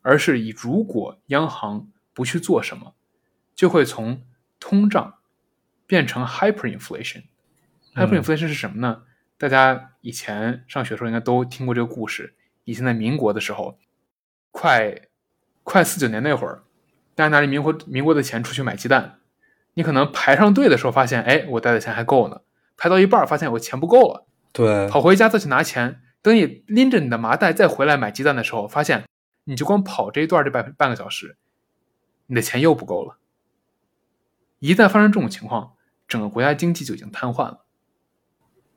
[0.00, 2.94] 而是以如果央行不去做什么，
[3.54, 4.22] 就会从
[4.58, 5.17] 通胀
[5.88, 7.24] 变成 hyperinflation。
[7.96, 9.02] hyperinflation 是什么呢？
[9.36, 12.36] 大家以前上学的时候应该都听过这个故事。
[12.64, 13.78] 以前在民国的时候，
[14.52, 15.08] 快
[15.64, 16.62] 快四九年那会儿，
[17.14, 19.18] 大家拿着民国民国的钱出去买鸡蛋，
[19.74, 22.42] 你可能排上队的时候发现，哎，我带的钱还够呢；
[22.76, 24.26] 排到一半发现我钱不够了。
[24.52, 26.02] 对，跑回家再去拿钱。
[26.20, 29.04] 等你拎着你的麻袋再回来买鸡蛋的时候，发现
[29.44, 31.36] 你就光跑这一段这半半个小时，
[32.26, 33.16] 你的钱又不够了。
[34.58, 35.74] 一旦发生这种情况，
[36.08, 37.66] 整个国家经济就已经瘫痪了。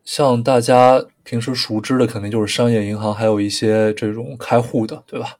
[0.03, 5.37] 像大家平时熟知的，肯定就是商业银行，还有一些这种开户的，对吧？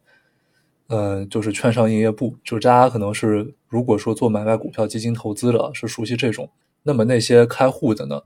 [0.87, 6.49] 嗯，就是券商营业部，就是大家可能是如果说做买卖股票、基金投资的，是熟悉这种。
[6.83, 8.21] 那么那些开户的呢？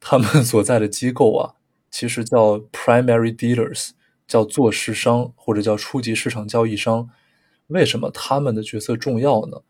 [0.00, 1.54] 他们所在的机构啊，
[1.90, 3.90] 其实叫 primary dealers，
[4.26, 7.08] 叫做市商或者叫初级市场交易商。
[7.68, 9.62] 为什么他们的角色重要呢？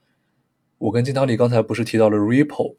[0.78, 2.76] 我跟金汤力刚才不是提到了 repo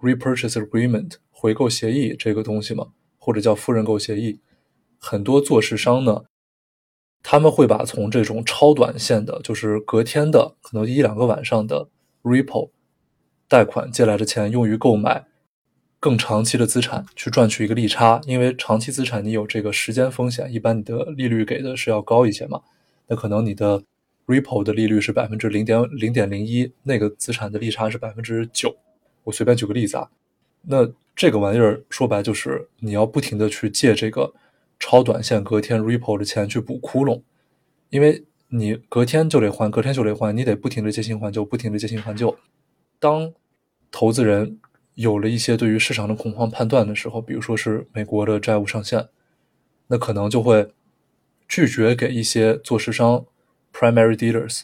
[0.00, 2.88] repurchase agreement 回购协议这个东西吗？
[3.18, 4.40] 或者叫夫人购协议。
[4.98, 6.24] 很多做市商呢，
[7.22, 11.88] 他们会把从这种超短线的，就是隔天的，可能一两个晚上的
[12.22, 12.70] repo
[13.48, 15.26] 贷款借来的钱，用于购买。
[15.98, 22.60] 更长期的资产去赚取一个利差，因为长期资产你有这个时间风险，一般你的利率给的是要高一些嘛。
[23.08, 23.82] 那可能你的
[24.26, 28.76] repo 的利率是百分之零点零点零一，那个资产的利差是百分之九。
[29.26, 30.08] 我随便举个例子啊，
[30.62, 34.32] 那这个玩意儿说白就是你要不停的去借这个
[34.80, 37.22] 超短线隔天 repo 的钱去补窟窿，
[37.90, 42.36] 因为你隔天就得还，隔天就得还，你得不停的借新还旧，不停的借新还旧。
[42.98, 43.32] 当
[43.90, 44.58] 投资人。
[44.96, 49.08] 有了一些对于市场的恐慌判断的时候，比如说是美国的债务上限，
[49.88, 50.72] 那可能就会
[51.46, 53.26] 拒绝给一些做市商
[53.74, 54.62] （primary dealers）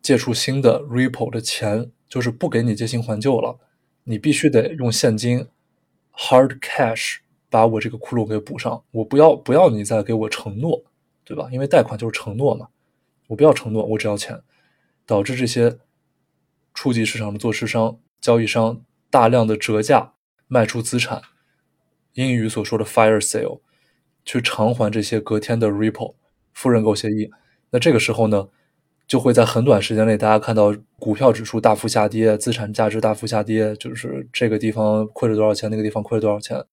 [0.00, 3.58] 借出新的 repo 的钱，就是不给你借新还旧了，
[4.08, 5.48] 你必须得用现金
[6.14, 7.18] （hard cash）
[7.50, 8.82] 把我这个窟窿给补上。
[8.92, 10.84] 我不要不要你再给我承诺，
[11.24, 11.48] 对吧？
[11.50, 12.68] 因为贷款就是承诺嘛，
[13.26, 14.40] 我不要承诺，我只要钱，
[15.04, 15.78] 导致这些
[16.72, 18.82] 初级市场的做市商、交易商。
[19.08, 20.12] 大量的折价
[20.46, 21.22] 卖出资产，
[22.14, 23.60] 英语所说的 fire sale，
[24.24, 26.16] 去偿还这些隔天的 repo
[26.52, 27.30] 负认购协议。
[27.70, 28.48] 那这个时候呢，
[29.06, 36.64] 就会在很短时间内，大家看到股票指数大幅下跌，资产价值大幅下跌，就是这个地方亏了多少钱，那个地方亏了多少钱，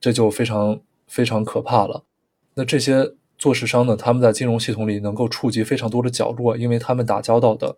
[0.00, 2.04] 这就非常非常可怕了。
[2.54, 7.76] 那这些做市商呢，他们在金融系统里能够触及非常多的角落，因为他们打交道的，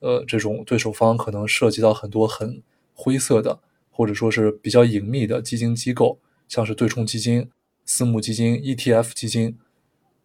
[0.00, 2.62] 呃，这种对手方可能涉及到很多很。
[3.02, 3.60] 灰色的，
[3.90, 7.48] 或者说是比较隐秘的基金机构，像是对冲基金、
[7.86, 9.56] 私募基金、ETF 基金，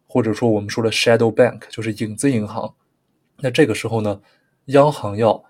[0.06, 2.74] 或者说我们说的 shadow bank，就是影子银行。
[3.38, 4.20] 那这个时候呢，
[4.66, 5.44] 央行要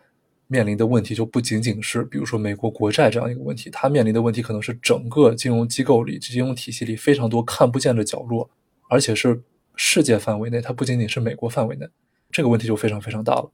[0.46, 8.50] 面临的问题就不仅仅是，比如说美国国债这样一个问题，它面临的问题可能是整个金融机构里、金融体系里非常多看不见的角落，
[8.88, 9.42] 而且是
[9.74, 11.88] 世界范围内，它不仅仅是美国范围内，
[12.30, 13.50] 这个问题就非常非常大了。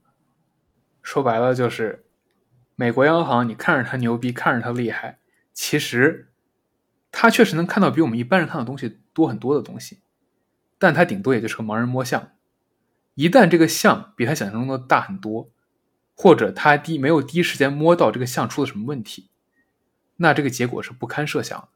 [1.01, 2.05] 说白了就是。
[2.75, 5.19] 美国央行，你看着它牛逼，看着它厉害，
[5.53, 6.29] 其实
[7.11, 9.99] 它确实能看到比我们一般人看到东西多很多的东西，
[10.79, 12.31] 但它顶多也就是个盲人摸象。
[13.15, 15.49] 一旦这个象比他想象中的大很多，
[16.15, 19.27] 或者他第没有第一时间摸到这个象出了什么问题，
[20.17, 21.69] 那这个结果是不堪设想。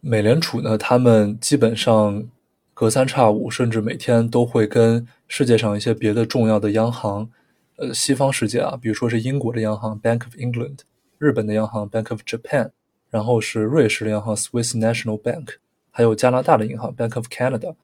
[0.00, 2.28] 美联储呢，他们基本上
[2.74, 7.30] 隔三差五，甚至每天都会跟世界上一些别的重要的央行。
[7.76, 10.78] 呃，西方世界啊，比如说是英国的央行 Bank of England，
[11.18, 12.70] 日本的央行 Bank of Japan，
[13.10, 15.56] 然后是瑞士的央行 Swiss National Bank，
[15.90, 17.74] 还有加拿大的银行 Bank of Canada，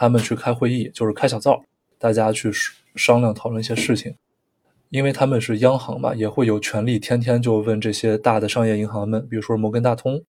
[0.00, 1.60] 他们去开会议，就是开小灶，
[1.98, 2.52] 大家去
[2.94, 4.14] 商量讨论一些事情。
[4.90, 10.22] 因为他们是央行嘛，也会有权利天天就问这些大的商业银行们，比如说摩根大通，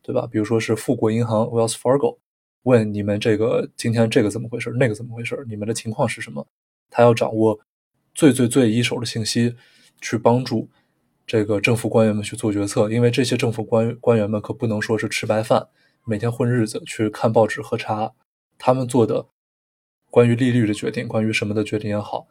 [0.00, 0.26] 对吧？
[0.26, 2.16] 比如说是富国银行 Wells Fargo，
[2.62, 6.46] 问你们这个今天这个怎么回事，那个怎么回事，你们的情况是什么？
[6.88, 7.60] 他要掌握。
[8.14, 9.54] 最最最一手的信息，
[10.00, 10.66] 去帮助
[11.26, 15.68] 这个政府官员们去做决策，因为这些政府官官员们可不能说是吃白饭，
[16.06, 18.12] 每天混日子去看报纸喝茶。
[18.60, 19.26] 他们做的
[20.08, 22.28] 关于利率的决定，关于什么的决定也好，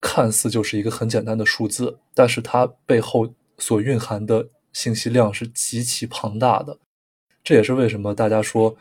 [0.00, 6.78] 看似就是一个很简单的数字，但是它背后所蕴含的信息量是极其庞大的。
[7.42, 8.74] 这也是为什么大家说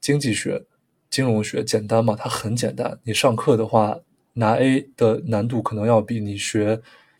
[0.00, 0.66] 经济学、
[1.08, 2.14] 金融学简单嘛？
[2.14, 3.98] 它很简单，你上课的话。
[4.38, 6.78] 拿 A 的难度可能要比你学，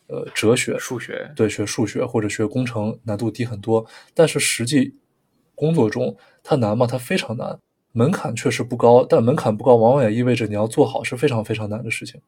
[0.08, 3.86] 呃，哲学、数学，对，学数学或者学工程难度低很多。
[4.12, 4.94] 但是实际
[5.54, 6.86] 工作中它难吗？
[6.86, 7.58] 它非常难，
[7.96, 12.20] 门槛确实不高，但门槛不高，往往也意味着你要做好是非常非常难的事情。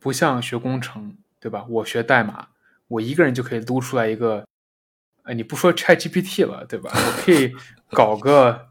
[0.00, 1.64] 不像学工程，对吧？
[1.68, 2.48] 我学代码，
[2.88, 4.44] 我一个人就可以撸出来一个，
[5.22, 6.90] 呃，你不说 ChatGPT 了，对吧？
[6.92, 7.52] 我可以
[7.90, 8.68] 搞个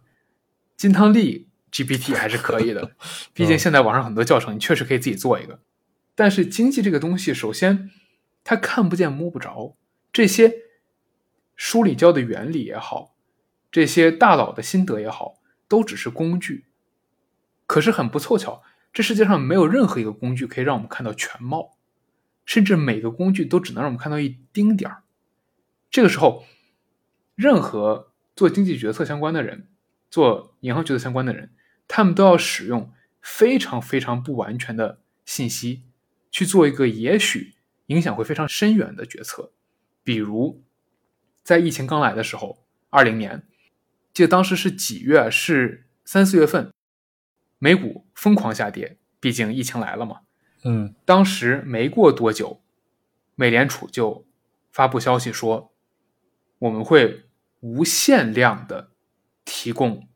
[0.75, 1.47] 金汤力。
[1.71, 2.91] GPT 还是可以的，
[3.35, 5.59] 毕竟现在网上很多教程，你确实可以自己做一个。
[6.15, 7.91] 但是经济这个东西，首先
[8.45, 9.75] 它看不见摸不着，
[10.13, 10.53] 这些
[11.57, 13.13] 书里教的原理也好，
[13.69, 15.35] 这些大佬的心得也好，
[15.67, 16.65] 都只是工具。
[17.65, 18.63] 可是很不凑巧，
[18.93, 21.77] 这世界上没有任何一个工具可以让我们看到全貌，
[22.45, 25.03] 甚至每个工具都只能让我们看到一丁点儿。
[25.89, 26.45] 这个时候，
[27.35, 29.67] 任何做经济决策相关的人，
[30.09, 31.51] 做银行决策相关的人。
[31.87, 32.91] 他们都要使用
[33.21, 35.83] 非常非常不完全的信息
[36.31, 37.53] 去做一个也许
[37.87, 39.51] 影响会非常深远的决策。
[40.03, 40.63] 比如，
[41.43, 43.47] 在疫情刚来的时候，二零年，
[44.15, 45.29] 记得当时是几月？
[45.29, 46.73] 是三四月份，
[47.59, 50.21] 美股疯狂下跌，毕竟疫情来了嘛。
[50.63, 52.63] 嗯，当时没过多久，
[53.35, 54.25] 美联储就
[54.71, 55.73] 发布消息说，
[56.59, 57.25] 我们会
[57.59, 58.91] 无限量的
[59.43, 60.07] 提供。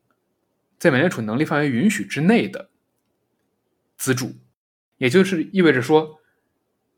[0.78, 2.70] 在美联储能力范围允许之内的
[3.98, 4.36] 资助，
[4.96, 6.20] 也就是意味着说，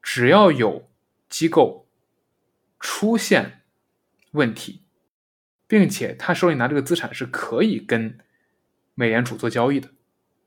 [0.01, 0.89] 只要有
[1.29, 1.89] 机构
[2.79, 3.65] 出现
[4.31, 4.82] 问题，
[5.73, 8.19] 并且他手里拿这个资产是可以跟
[8.93, 9.89] 美联储做交易的，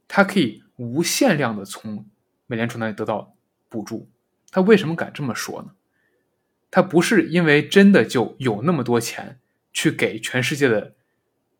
[0.07, 2.07] 他可以无限量的从
[2.45, 3.35] 美联储那里得到
[3.67, 4.07] 补助。
[4.51, 5.71] 他为什么敢这么说呢？
[6.69, 9.39] 他不是因为真的就有那么多钱
[9.73, 10.93] 去给全世界的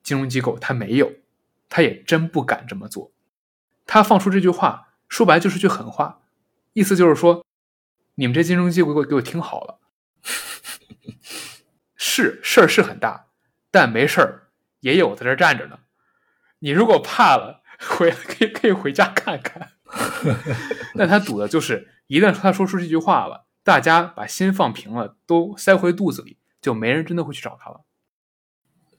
[0.04, 1.12] 金融机构，他没有。
[1.68, 3.12] 他也真不敢这么做。
[3.88, 6.22] 他放出这句话，说白就是句狠话，
[6.74, 7.44] 意思就是说，
[8.14, 9.80] 你们这金融机构给我给我听好了，
[11.98, 13.25] 是事儿是很大，
[13.76, 14.48] 但没事儿，
[14.80, 15.80] 也有在这站着呢。
[16.60, 19.72] 你如果怕了，回 可以可以回家看看。
[20.96, 27.82] 那他赌的就是，一旦他说出这句话了，大家把心放平了，都塞回肚子里，就没人真的会去找他了。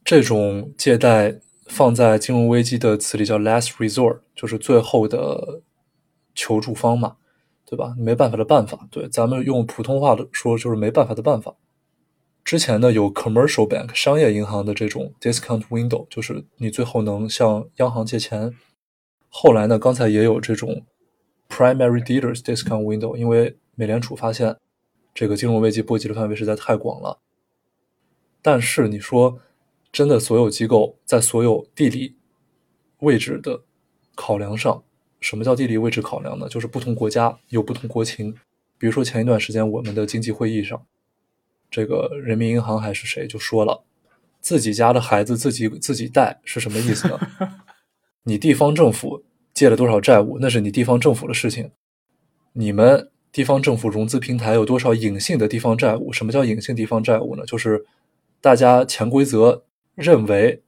[0.04, 1.40] 这种借贷。
[1.68, 5.62] 放在金融危机的词里叫 last resort，就是最后的
[6.32, 7.16] 求助方嘛，
[7.64, 7.92] 对吧？
[7.98, 8.86] 没办法的办法。
[8.88, 11.56] 对，咱们用普通话的说就是没办法的办法。
[12.46, 18.54] 之前呢有 commercial bank 商业银行的这种 discount window，就是你最后能向央行借钱。
[19.28, 20.86] 后来呢，刚才也有这种
[21.48, 24.56] primary dealers discount window，因为美联储发现
[25.12, 27.18] 这个金融危机波及的范围实在太广了。
[28.40, 29.40] 但是你说。
[29.92, 32.16] 真的，所有机构在所有地理
[32.98, 33.62] 位置的
[34.14, 34.84] 考量上，
[35.20, 36.46] 什么叫地理位置考量呢？
[36.50, 38.34] 就是不同国家有不同国情。
[38.76, 40.84] 比如说前一段时间我们的经济会议上，
[41.76, 43.84] 这个人民银行还是谁就说了，
[44.40, 47.20] 自己家的孩子自己自己带是什么意思呢？
[48.24, 49.22] 你地方政府
[49.52, 51.70] 借了多少债务，那是你地方政府的事情。
[52.54, 56.10] 你们地方政府融资平台有多少隐性的地方债务？
[56.10, 57.44] 什么叫隐性地方债务呢？
[57.44, 57.84] 就是
[58.40, 59.64] 大家潜规则。
[59.94, 60.62] 认为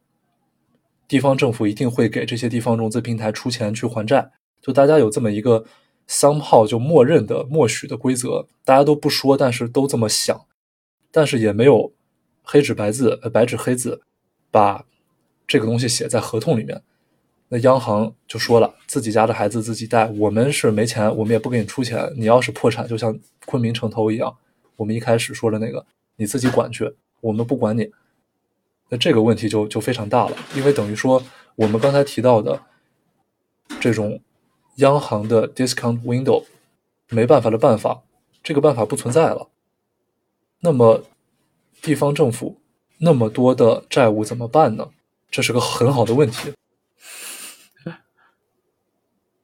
[1.06, 4.30] 地方政府一定会给这些地方融资平台出钱去还债，
[4.62, 5.64] 就大家有这么一个
[6.06, 10.40] 香炮就默认的默许的规则，大家都不说，但是都这么想，
[11.10, 11.92] 但是也没有
[12.42, 14.02] 黑纸白字、白纸黑字
[14.50, 14.84] 把
[15.46, 16.82] 这个东西写在合同里面。
[17.48, 22.12] 那央行就说了，自己家的孩子自己带，我们是没钱，我们也不给你出钱。
[22.16, 24.36] 你要是破产，就像昆明城投一样，
[24.76, 25.84] 我们一开始说的那个，
[26.16, 27.90] 你自己管去，我们不管你。
[28.88, 31.22] 那这个问题就就非常大了，因为等于说
[31.56, 32.62] 我们刚才提到的
[33.80, 34.20] 这种。
[34.78, 36.44] 央行的 discount window
[37.08, 38.02] 没办法的办法，
[38.44, 39.48] 这个办法不存在了。
[40.60, 41.04] 那么，
[41.80, 42.60] 地方政府
[42.98, 44.90] 那么多的债务怎么办呢？
[45.30, 46.52] 这是个很好的问题。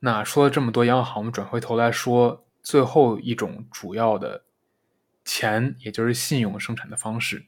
[0.01, 4.45] 那说了这么多央行，我们转回头来说最后一种主要的
[5.25, 7.47] 钱，也就是信用生产的方式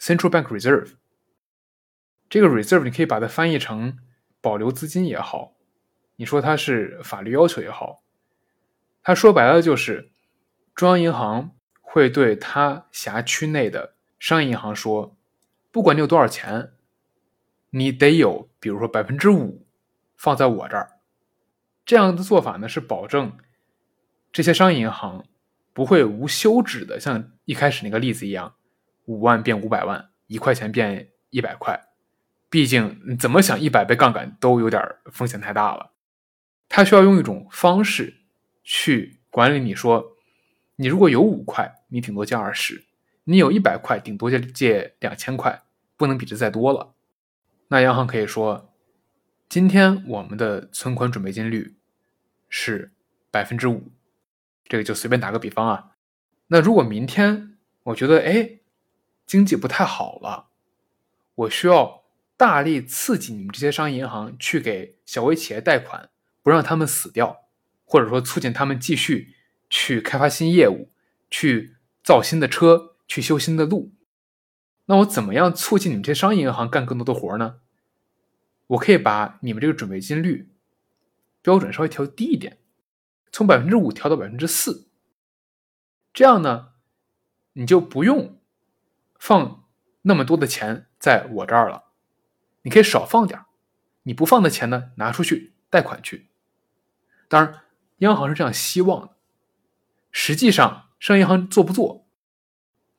[0.00, 0.92] ，central bank reserve。
[2.30, 3.98] 这个 reserve 你可以把它翻译成
[4.40, 5.52] 保留资金也好。
[6.16, 8.02] 你说它是法律要求也好，
[9.02, 10.10] 它说白了就是
[10.74, 11.54] 中央银行
[11.92, 15.14] 会对他辖区内的商业银行说，
[15.70, 16.72] 不管你有多少钱，
[17.68, 19.66] 你得有，比如说百分之五
[20.16, 20.92] 放在我这儿。
[21.84, 23.36] 这样的做法呢，是保证
[24.32, 25.26] 这些商业银行
[25.74, 28.54] 不会无休止的像一开始那个例子一样，
[29.04, 31.78] 五万变五百万，一块钱变一百块。
[32.48, 35.92] 毕竟怎么想一百倍杠杆都有点风险太大了。
[36.70, 38.22] 他需要用一种方式
[38.64, 40.16] 去管理你，说
[40.76, 42.82] 你如果有五块，你顶多借二十；
[43.24, 45.62] 你有一百块，顶多借借两千块，
[45.96, 46.94] 不能比这再多了。
[47.68, 48.74] 那央行可以说，
[49.48, 51.76] 今天我们的存款准备金率
[52.48, 52.92] 是
[53.30, 53.92] 百分之五，
[54.64, 55.92] 这个就随便打个比方啊。
[56.48, 58.58] 那如果明天我觉得哎
[59.26, 60.48] 经济不太好了，
[61.34, 62.04] 我需要
[62.36, 66.08] 大力刺激你们这些商业银行去给小微企业贷款。
[66.44, 67.48] 不让他们死掉，
[67.84, 69.36] 或者说促进他们继续
[69.70, 70.90] 去开发新业务、
[71.30, 73.92] 去造新的车、去修新的路。
[74.86, 77.60] 那我怎么样促进你们这些商业银行干更多的活呢？
[78.68, 80.50] 我可以把你们这个准备金率
[81.42, 82.58] 标准稍微调低一点，
[83.30, 84.88] 从百分之五调到百分之四。
[86.12, 86.72] 这样呢，
[87.52, 88.40] 你就不用
[89.18, 89.64] 放
[90.02, 91.84] 那么多的钱在我这儿了，
[92.62, 93.44] 你可以少放点
[94.02, 96.30] 你不放的钱呢，拿出去贷款去。
[97.28, 97.62] 当然，
[97.98, 99.16] 央行是这样希望的。
[100.10, 102.06] 实际上，商业银行做不做？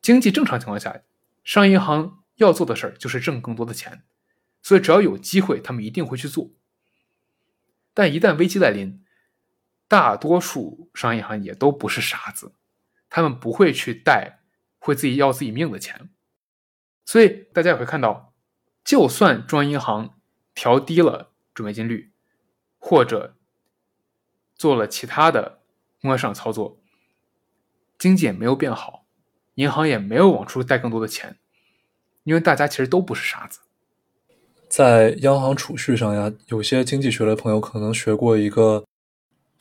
[0.02, 1.00] 经济正常情况下，
[1.42, 4.04] 商业银行要做的事儿就是挣更多的钱，
[4.60, 6.50] 所以只要有机会，他们一定会去做。
[7.94, 9.02] 但一旦危机来临，
[9.88, 12.52] 大多数商业银行也都不是傻子，
[13.08, 14.40] 他们不会去贷
[14.78, 16.10] 会自己要自己命的钱。
[17.06, 18.34] 所以大家也会看到，
[18.84, 20.20] 就算中央银行
[20.54, 22.12] 调低了准备金率，
[22.78, 23.34] 或者
[24.54, 25.62] 做了其他的
[26.02, 26.82] 摸上操作，
[27.98, 29.04] 经济也没有变好，
[29.54, 31.36] 银行也没有往出贷更多的钱，
[32.24, 33.60] 因为大家其实都不是傻子。
[34.68, 38.84] 在央行储蓄上呀，有些经济学的朋友可能学过一个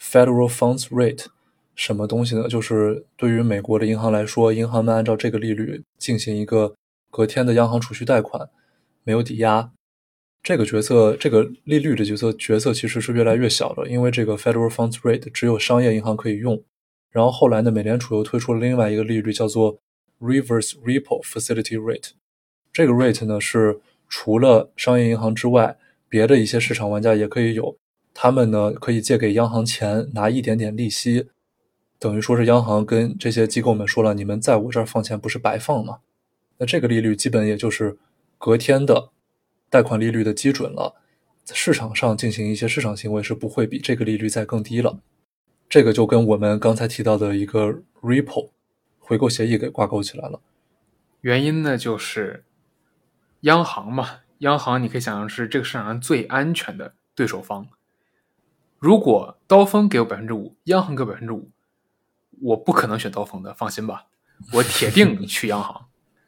[0.01, 1.27] Federal Funds Rate，
[1.75, 2.47] 什么东西呢？
[2.47, 6.73] 就是对于美国的银行来说，银行们按照这个利率进行一个
[7.11, 8.49] 隔天的央行储蓄贷款，
[9.03, 9.71] 没有抵押。
[10.41, 16.61] 这个角色，这个利率的角色角色其实是越来越小的，因为这个 Federal Funds Rate 只有商业银行可以用。
[17.13, 19.79] 然后后来呢，美联储又推出了另外一个利率，叫做
[20.19, 22.09] Reverse Repo Facility Rate。
[22.73, 25.77] 这个 rate 呢是除了商业银行之外，
[26.09, 27.77] 别的一些市场玩家也可以有。
[28.15, 31.27] 他们呢可以借给央行钱，拿一点点利息，
[31.99, 35.99] 等于说是央行跟这些机构们说了，你们在我这儿放钱不是白放吗？
[36.57, 37.97] 那这个利率基本也就是
[38.37, 39.11] 隔天的。
[39.69, 40.95] 贷款利率的基准了，
[41.43, 44.99] 在市场上进行一些市场行为是不会比这个利率再更低了。
[45.73, 48.51] 这个就跟我们刚才提到的一个 repo
[48.99, 50.39] 回购协议给挂钩起来了。
[51.21, 52.45] 原因呢，就是
[53.39, 57.67] 央行嘛，央行你可以想象是这个市场上最安全的对手方。
[58.77, 61.49] 如果刀锋给我百分之五，央行给百分之五，
[62.43, 64.05] 我不可能选刀锋的，放心吧，
[64.53, 65.87] 我铁定 去央行。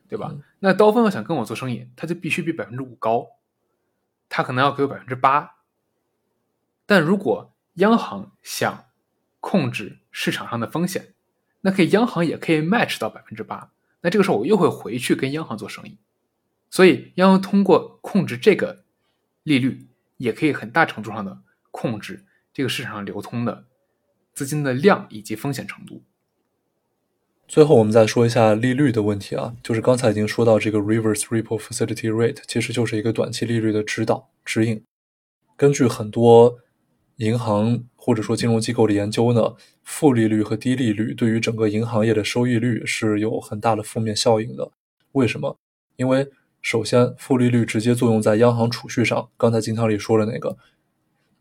[0.10, 0.34] 对吧？
[0.58, 3.28] 那刀锋要想跟我做生意，他就必须比百分之五高，
[4.28, 5.58] 他可能要给我百分之八。
[6.88, 8.86] 但如果央行想
[9.48, 11.14] 控制市场上的风险，
[11.62, 13.70] 那可以央行也可以 match 到百分之八。
[14.02, 16.00] 那这个时候我又会回去跟央行做生意，
[16.72, 18.84] 所以央行通过控制这个
[19.44, 19.86] 利率，
[20.18, 21.38] 也可以很大程度上的
[21.70, 23.66] 控制这个市场上流通的
[24.34, 26.02] 资金的量以及风险程度。
[27.48, 34.84] 最后，我们再说一下利率的问题啊，就是刚才已经说到这个 reverse repo facility rate，其实就是一个短期利率的指导指引。
[35.56, 36.58] 根据很多
[37.18, 44.72] 银行或者说金融机构的研究呢，负利率和低利率对于整个银行业的收益率是有很大的负面效应的。
[45.14, 45.58] 为什么？
[45.96, 46.30] 因为
[46.62, 49.30] 首先，负利率直接作用在央行储蓄上。
[49.38, 50.58] 刚才金汤里说的那个，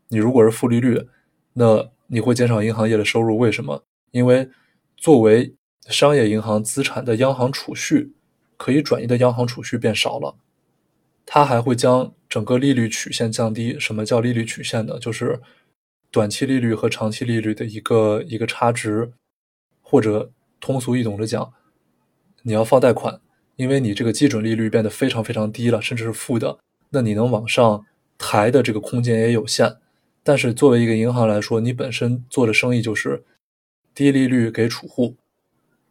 [0.07, 1.07] 你如果是负利率，
[1.53, 3.37] 那你会减少银行业的收入。
[3.37, 3.83] 为什么？
[4.11, 4.49] 因为
[4.95, 5.55] 作为
[5.87, 8.13] 商业银行资产的央行储蓄，
[8.55, 10.35] 可以转移的央行储蓄变少了。
[11.25, 13.77] 它还会将整个利率曲线降低。
[13.79, 14.99] 什么叫利率曲线呢？
[14.99, 15.41] 就是
[16.11, 19.11] 短期利率和长期利率的一个一个差值，
[19.81, 21.53] 或者通俗易懂的讲，
[22.43, 23.19] 你要放贷款，
[23.55, 27.85] 因为你这个基准利率变得非常非常低了，甚至是负的，那你能往上
[28.17, 29.77] 抬的这个空间也有限。
[30.23, 33.23] 但是作为一个银行来说，你本身做的生意就是
[33.93, 35.15] 低利率给储户，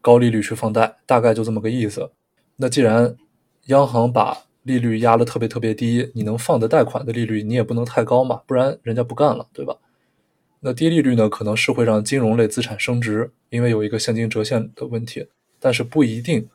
[0.01, 2.11] 高利率去放贷，大概就这么个意思。
[2.57, 3.17] 那既然
[3.67, 9.77] 央行把利率压的特别特别低，你能放的贷款的利率你也不能太高嘛，不然人家不干了，对吧？
[10.67, 15.29] 那低利率呢，可能是会让金融类资产升值，因为有一个现金折现的问题，
[15.61, 16.49] 但是不一定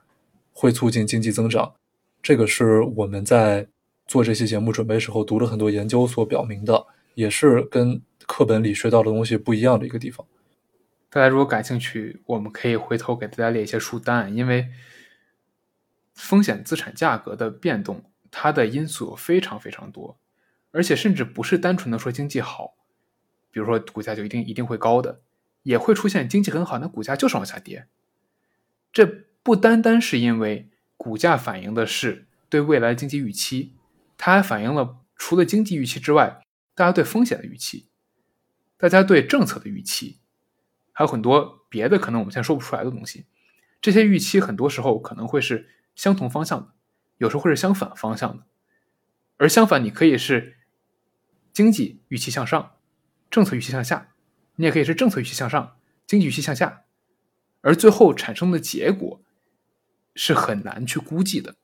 [0.52, 1.76] 会促进经济增长。
[2.24, 3.68] 这个是我们在
[4.08, 10.26] 做这期节目准备时候读了很多研究所表明的，也是跟课本里学到的东西不一样的一个地方。
[11.12, 14.70] 大家如果感兴趣，我们可以回头给大家列一些书单，因为
[16.16, 20.18] 风险资产价格的变动，它的因素非常非常多，
[20.72, 22.74] 而且甚至不是单纯的说经济好。
[23.52, 25.22] 比如说，股价就一定一定会高的，
[25.64, 27.88] 也会出现经济很好，那股价就是往下跌。
[28.92, 29.06] 这
[29.44, 33.74] 不单单是因为股价反映的是对未来经济预期，
[34.18, 36.44] 它还反映了除了经济预期之外，
[36.76, 37.88] 大家对风险的预期，
[38.78, 40.20] 大家对政策的预期，
[40.92, 43.26] 还有很多别的可能我们现在说不出来的东西。
[43.82, 46.74] 这些预期很多时候可能会是相同方向的，
[47.18, 48.44] 有时候会是相反方向的。
[49.38, 50.58] 而相反，你可以是
[51.54, 52.74] 经济预期向上。
[53.30, 54.10] 政策预期向下，
[54.56, 55.78] 你也可以是政策预期向上，
[56.08, 56.84] 经济预期向下，
[57.62, 59.22] 而最后产生的结果
[60.16, 61.56] 是很难去估计的。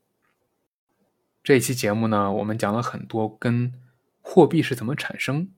[1.44, 3.74] 这一期节目呢，我们讲了很多跟
[4.22, 5.52] 货币是怎么产生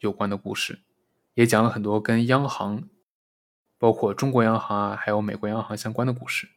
[0.00, 0.80] 有关的故事，
[1.34, 2.88] 也讲了很多跟央行，
[3.78, 6.48] 包括中国央行啊，还有美国央行相关的故事。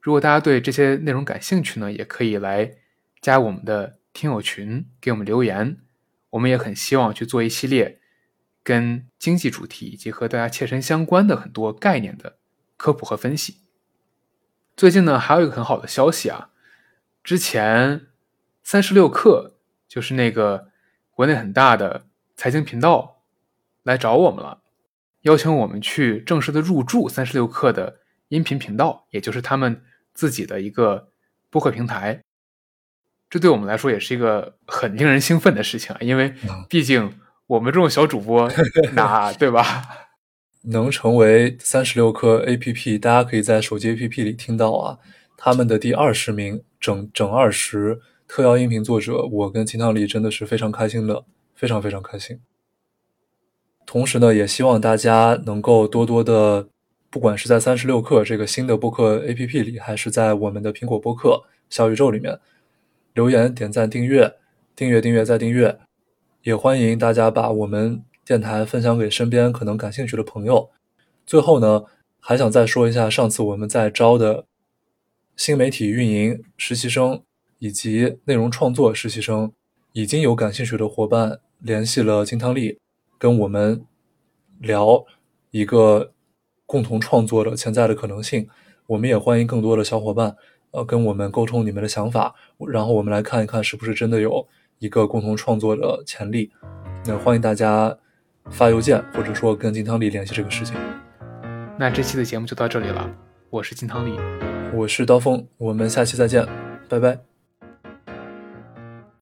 [0.00, 2.76] 如果大家对这些内容感兴趣呢，也可以来
[3.20, 5.83] 加我们的听友群，给我们留言。
[6.34, 8.00] 我们也很希望去做一系列
[8.62, 12.38] 跟经济主题以及和大家切身相关的很多概念的
[12.76, 13.58] 科普和分析。
[14.76, 16.50] 最近呢，还有一个很好的消息啊，
[17.22, 18.08] 之前
[18.64, 19.52] 三十六氪
[19.86, 20.70] 就是那个
[21.10, 23.22] 国内很大的财经频道
[23.84, 24.62] 来找我们了，
[25.20, 29.80] 邀请我们去正式的入驻三十六氪的音频频道，也就是他们
[30.12, 31.12] 自己的一个
[31.48, 32.20] 播客平台。
[33.30, 36.32] 这对我们来说也是一个很令人兴奋的事情啊，因为
[36.68, 37.12] 毕竟
[37.46, 38.50] 我们这种小主播，
[38.94, 39.82] 哪对吧？
[40.66, 44.98] 能成为三十六氪 APP，大家可以在手机 APP 里听到啊。
[45.36, 52.40] 他们的第二十名，整整二十特邀音频作者，我跟金汤丽真的是非常开心的，非常非常开心。
[53.84, 56.68] 同时呢，也希望大家能够多多的，
[57.10, 62.40] 不管是在三十六氪这个新的播客 APP 里，还是在我们的苹果播客小宇宙里面。
[63.14, 64.34] 留言、点赞、订阅、
[64.74, 65.78] 订阅、订阅再订阅，
[66.42, 70.68] 也欢迎大家把我们电台分享给身边可能感兴趣的朋友。
[71.24, 71.84] 最后呢，
[72.18, 74.46] 还想再说一下，上次我们在招的
[75.36, 77.22] 新媒体运营实习生
[77.60, 79.52] 以及内容创作实习生，
[79.92, 82.80] 已经有感兴趣的伙伴联系了金汤力，
[83.16, 83.84] 跟我们
[84.58, 85.04] 聊
[85.52, 86.12] 一个
[86.66, 88.48] 共同创作的潜在的可能性。
[88.88, 90.36] 我们也欢迎更多的小伙伴。
[90.74, 92.34] 呃，跟我们沟通你们的想法，
[92.68, 94.46] 然后我们来看一看是不是真的有
[94.80, 96.50] 一个共同创作的潜力。
[97.06, 97.96] 那欢迎大家
[98.50, 100.74] 发邮件，或者说跟金汤力联系这个事情。
[101.78, 103.08] 那这期的节目就到这里了，
[103.50, 104.18] 我是金汤力，
[104.74, 106.44] 我是刀锋，我们下期再见，
[106.88, 107.33] 拜拜。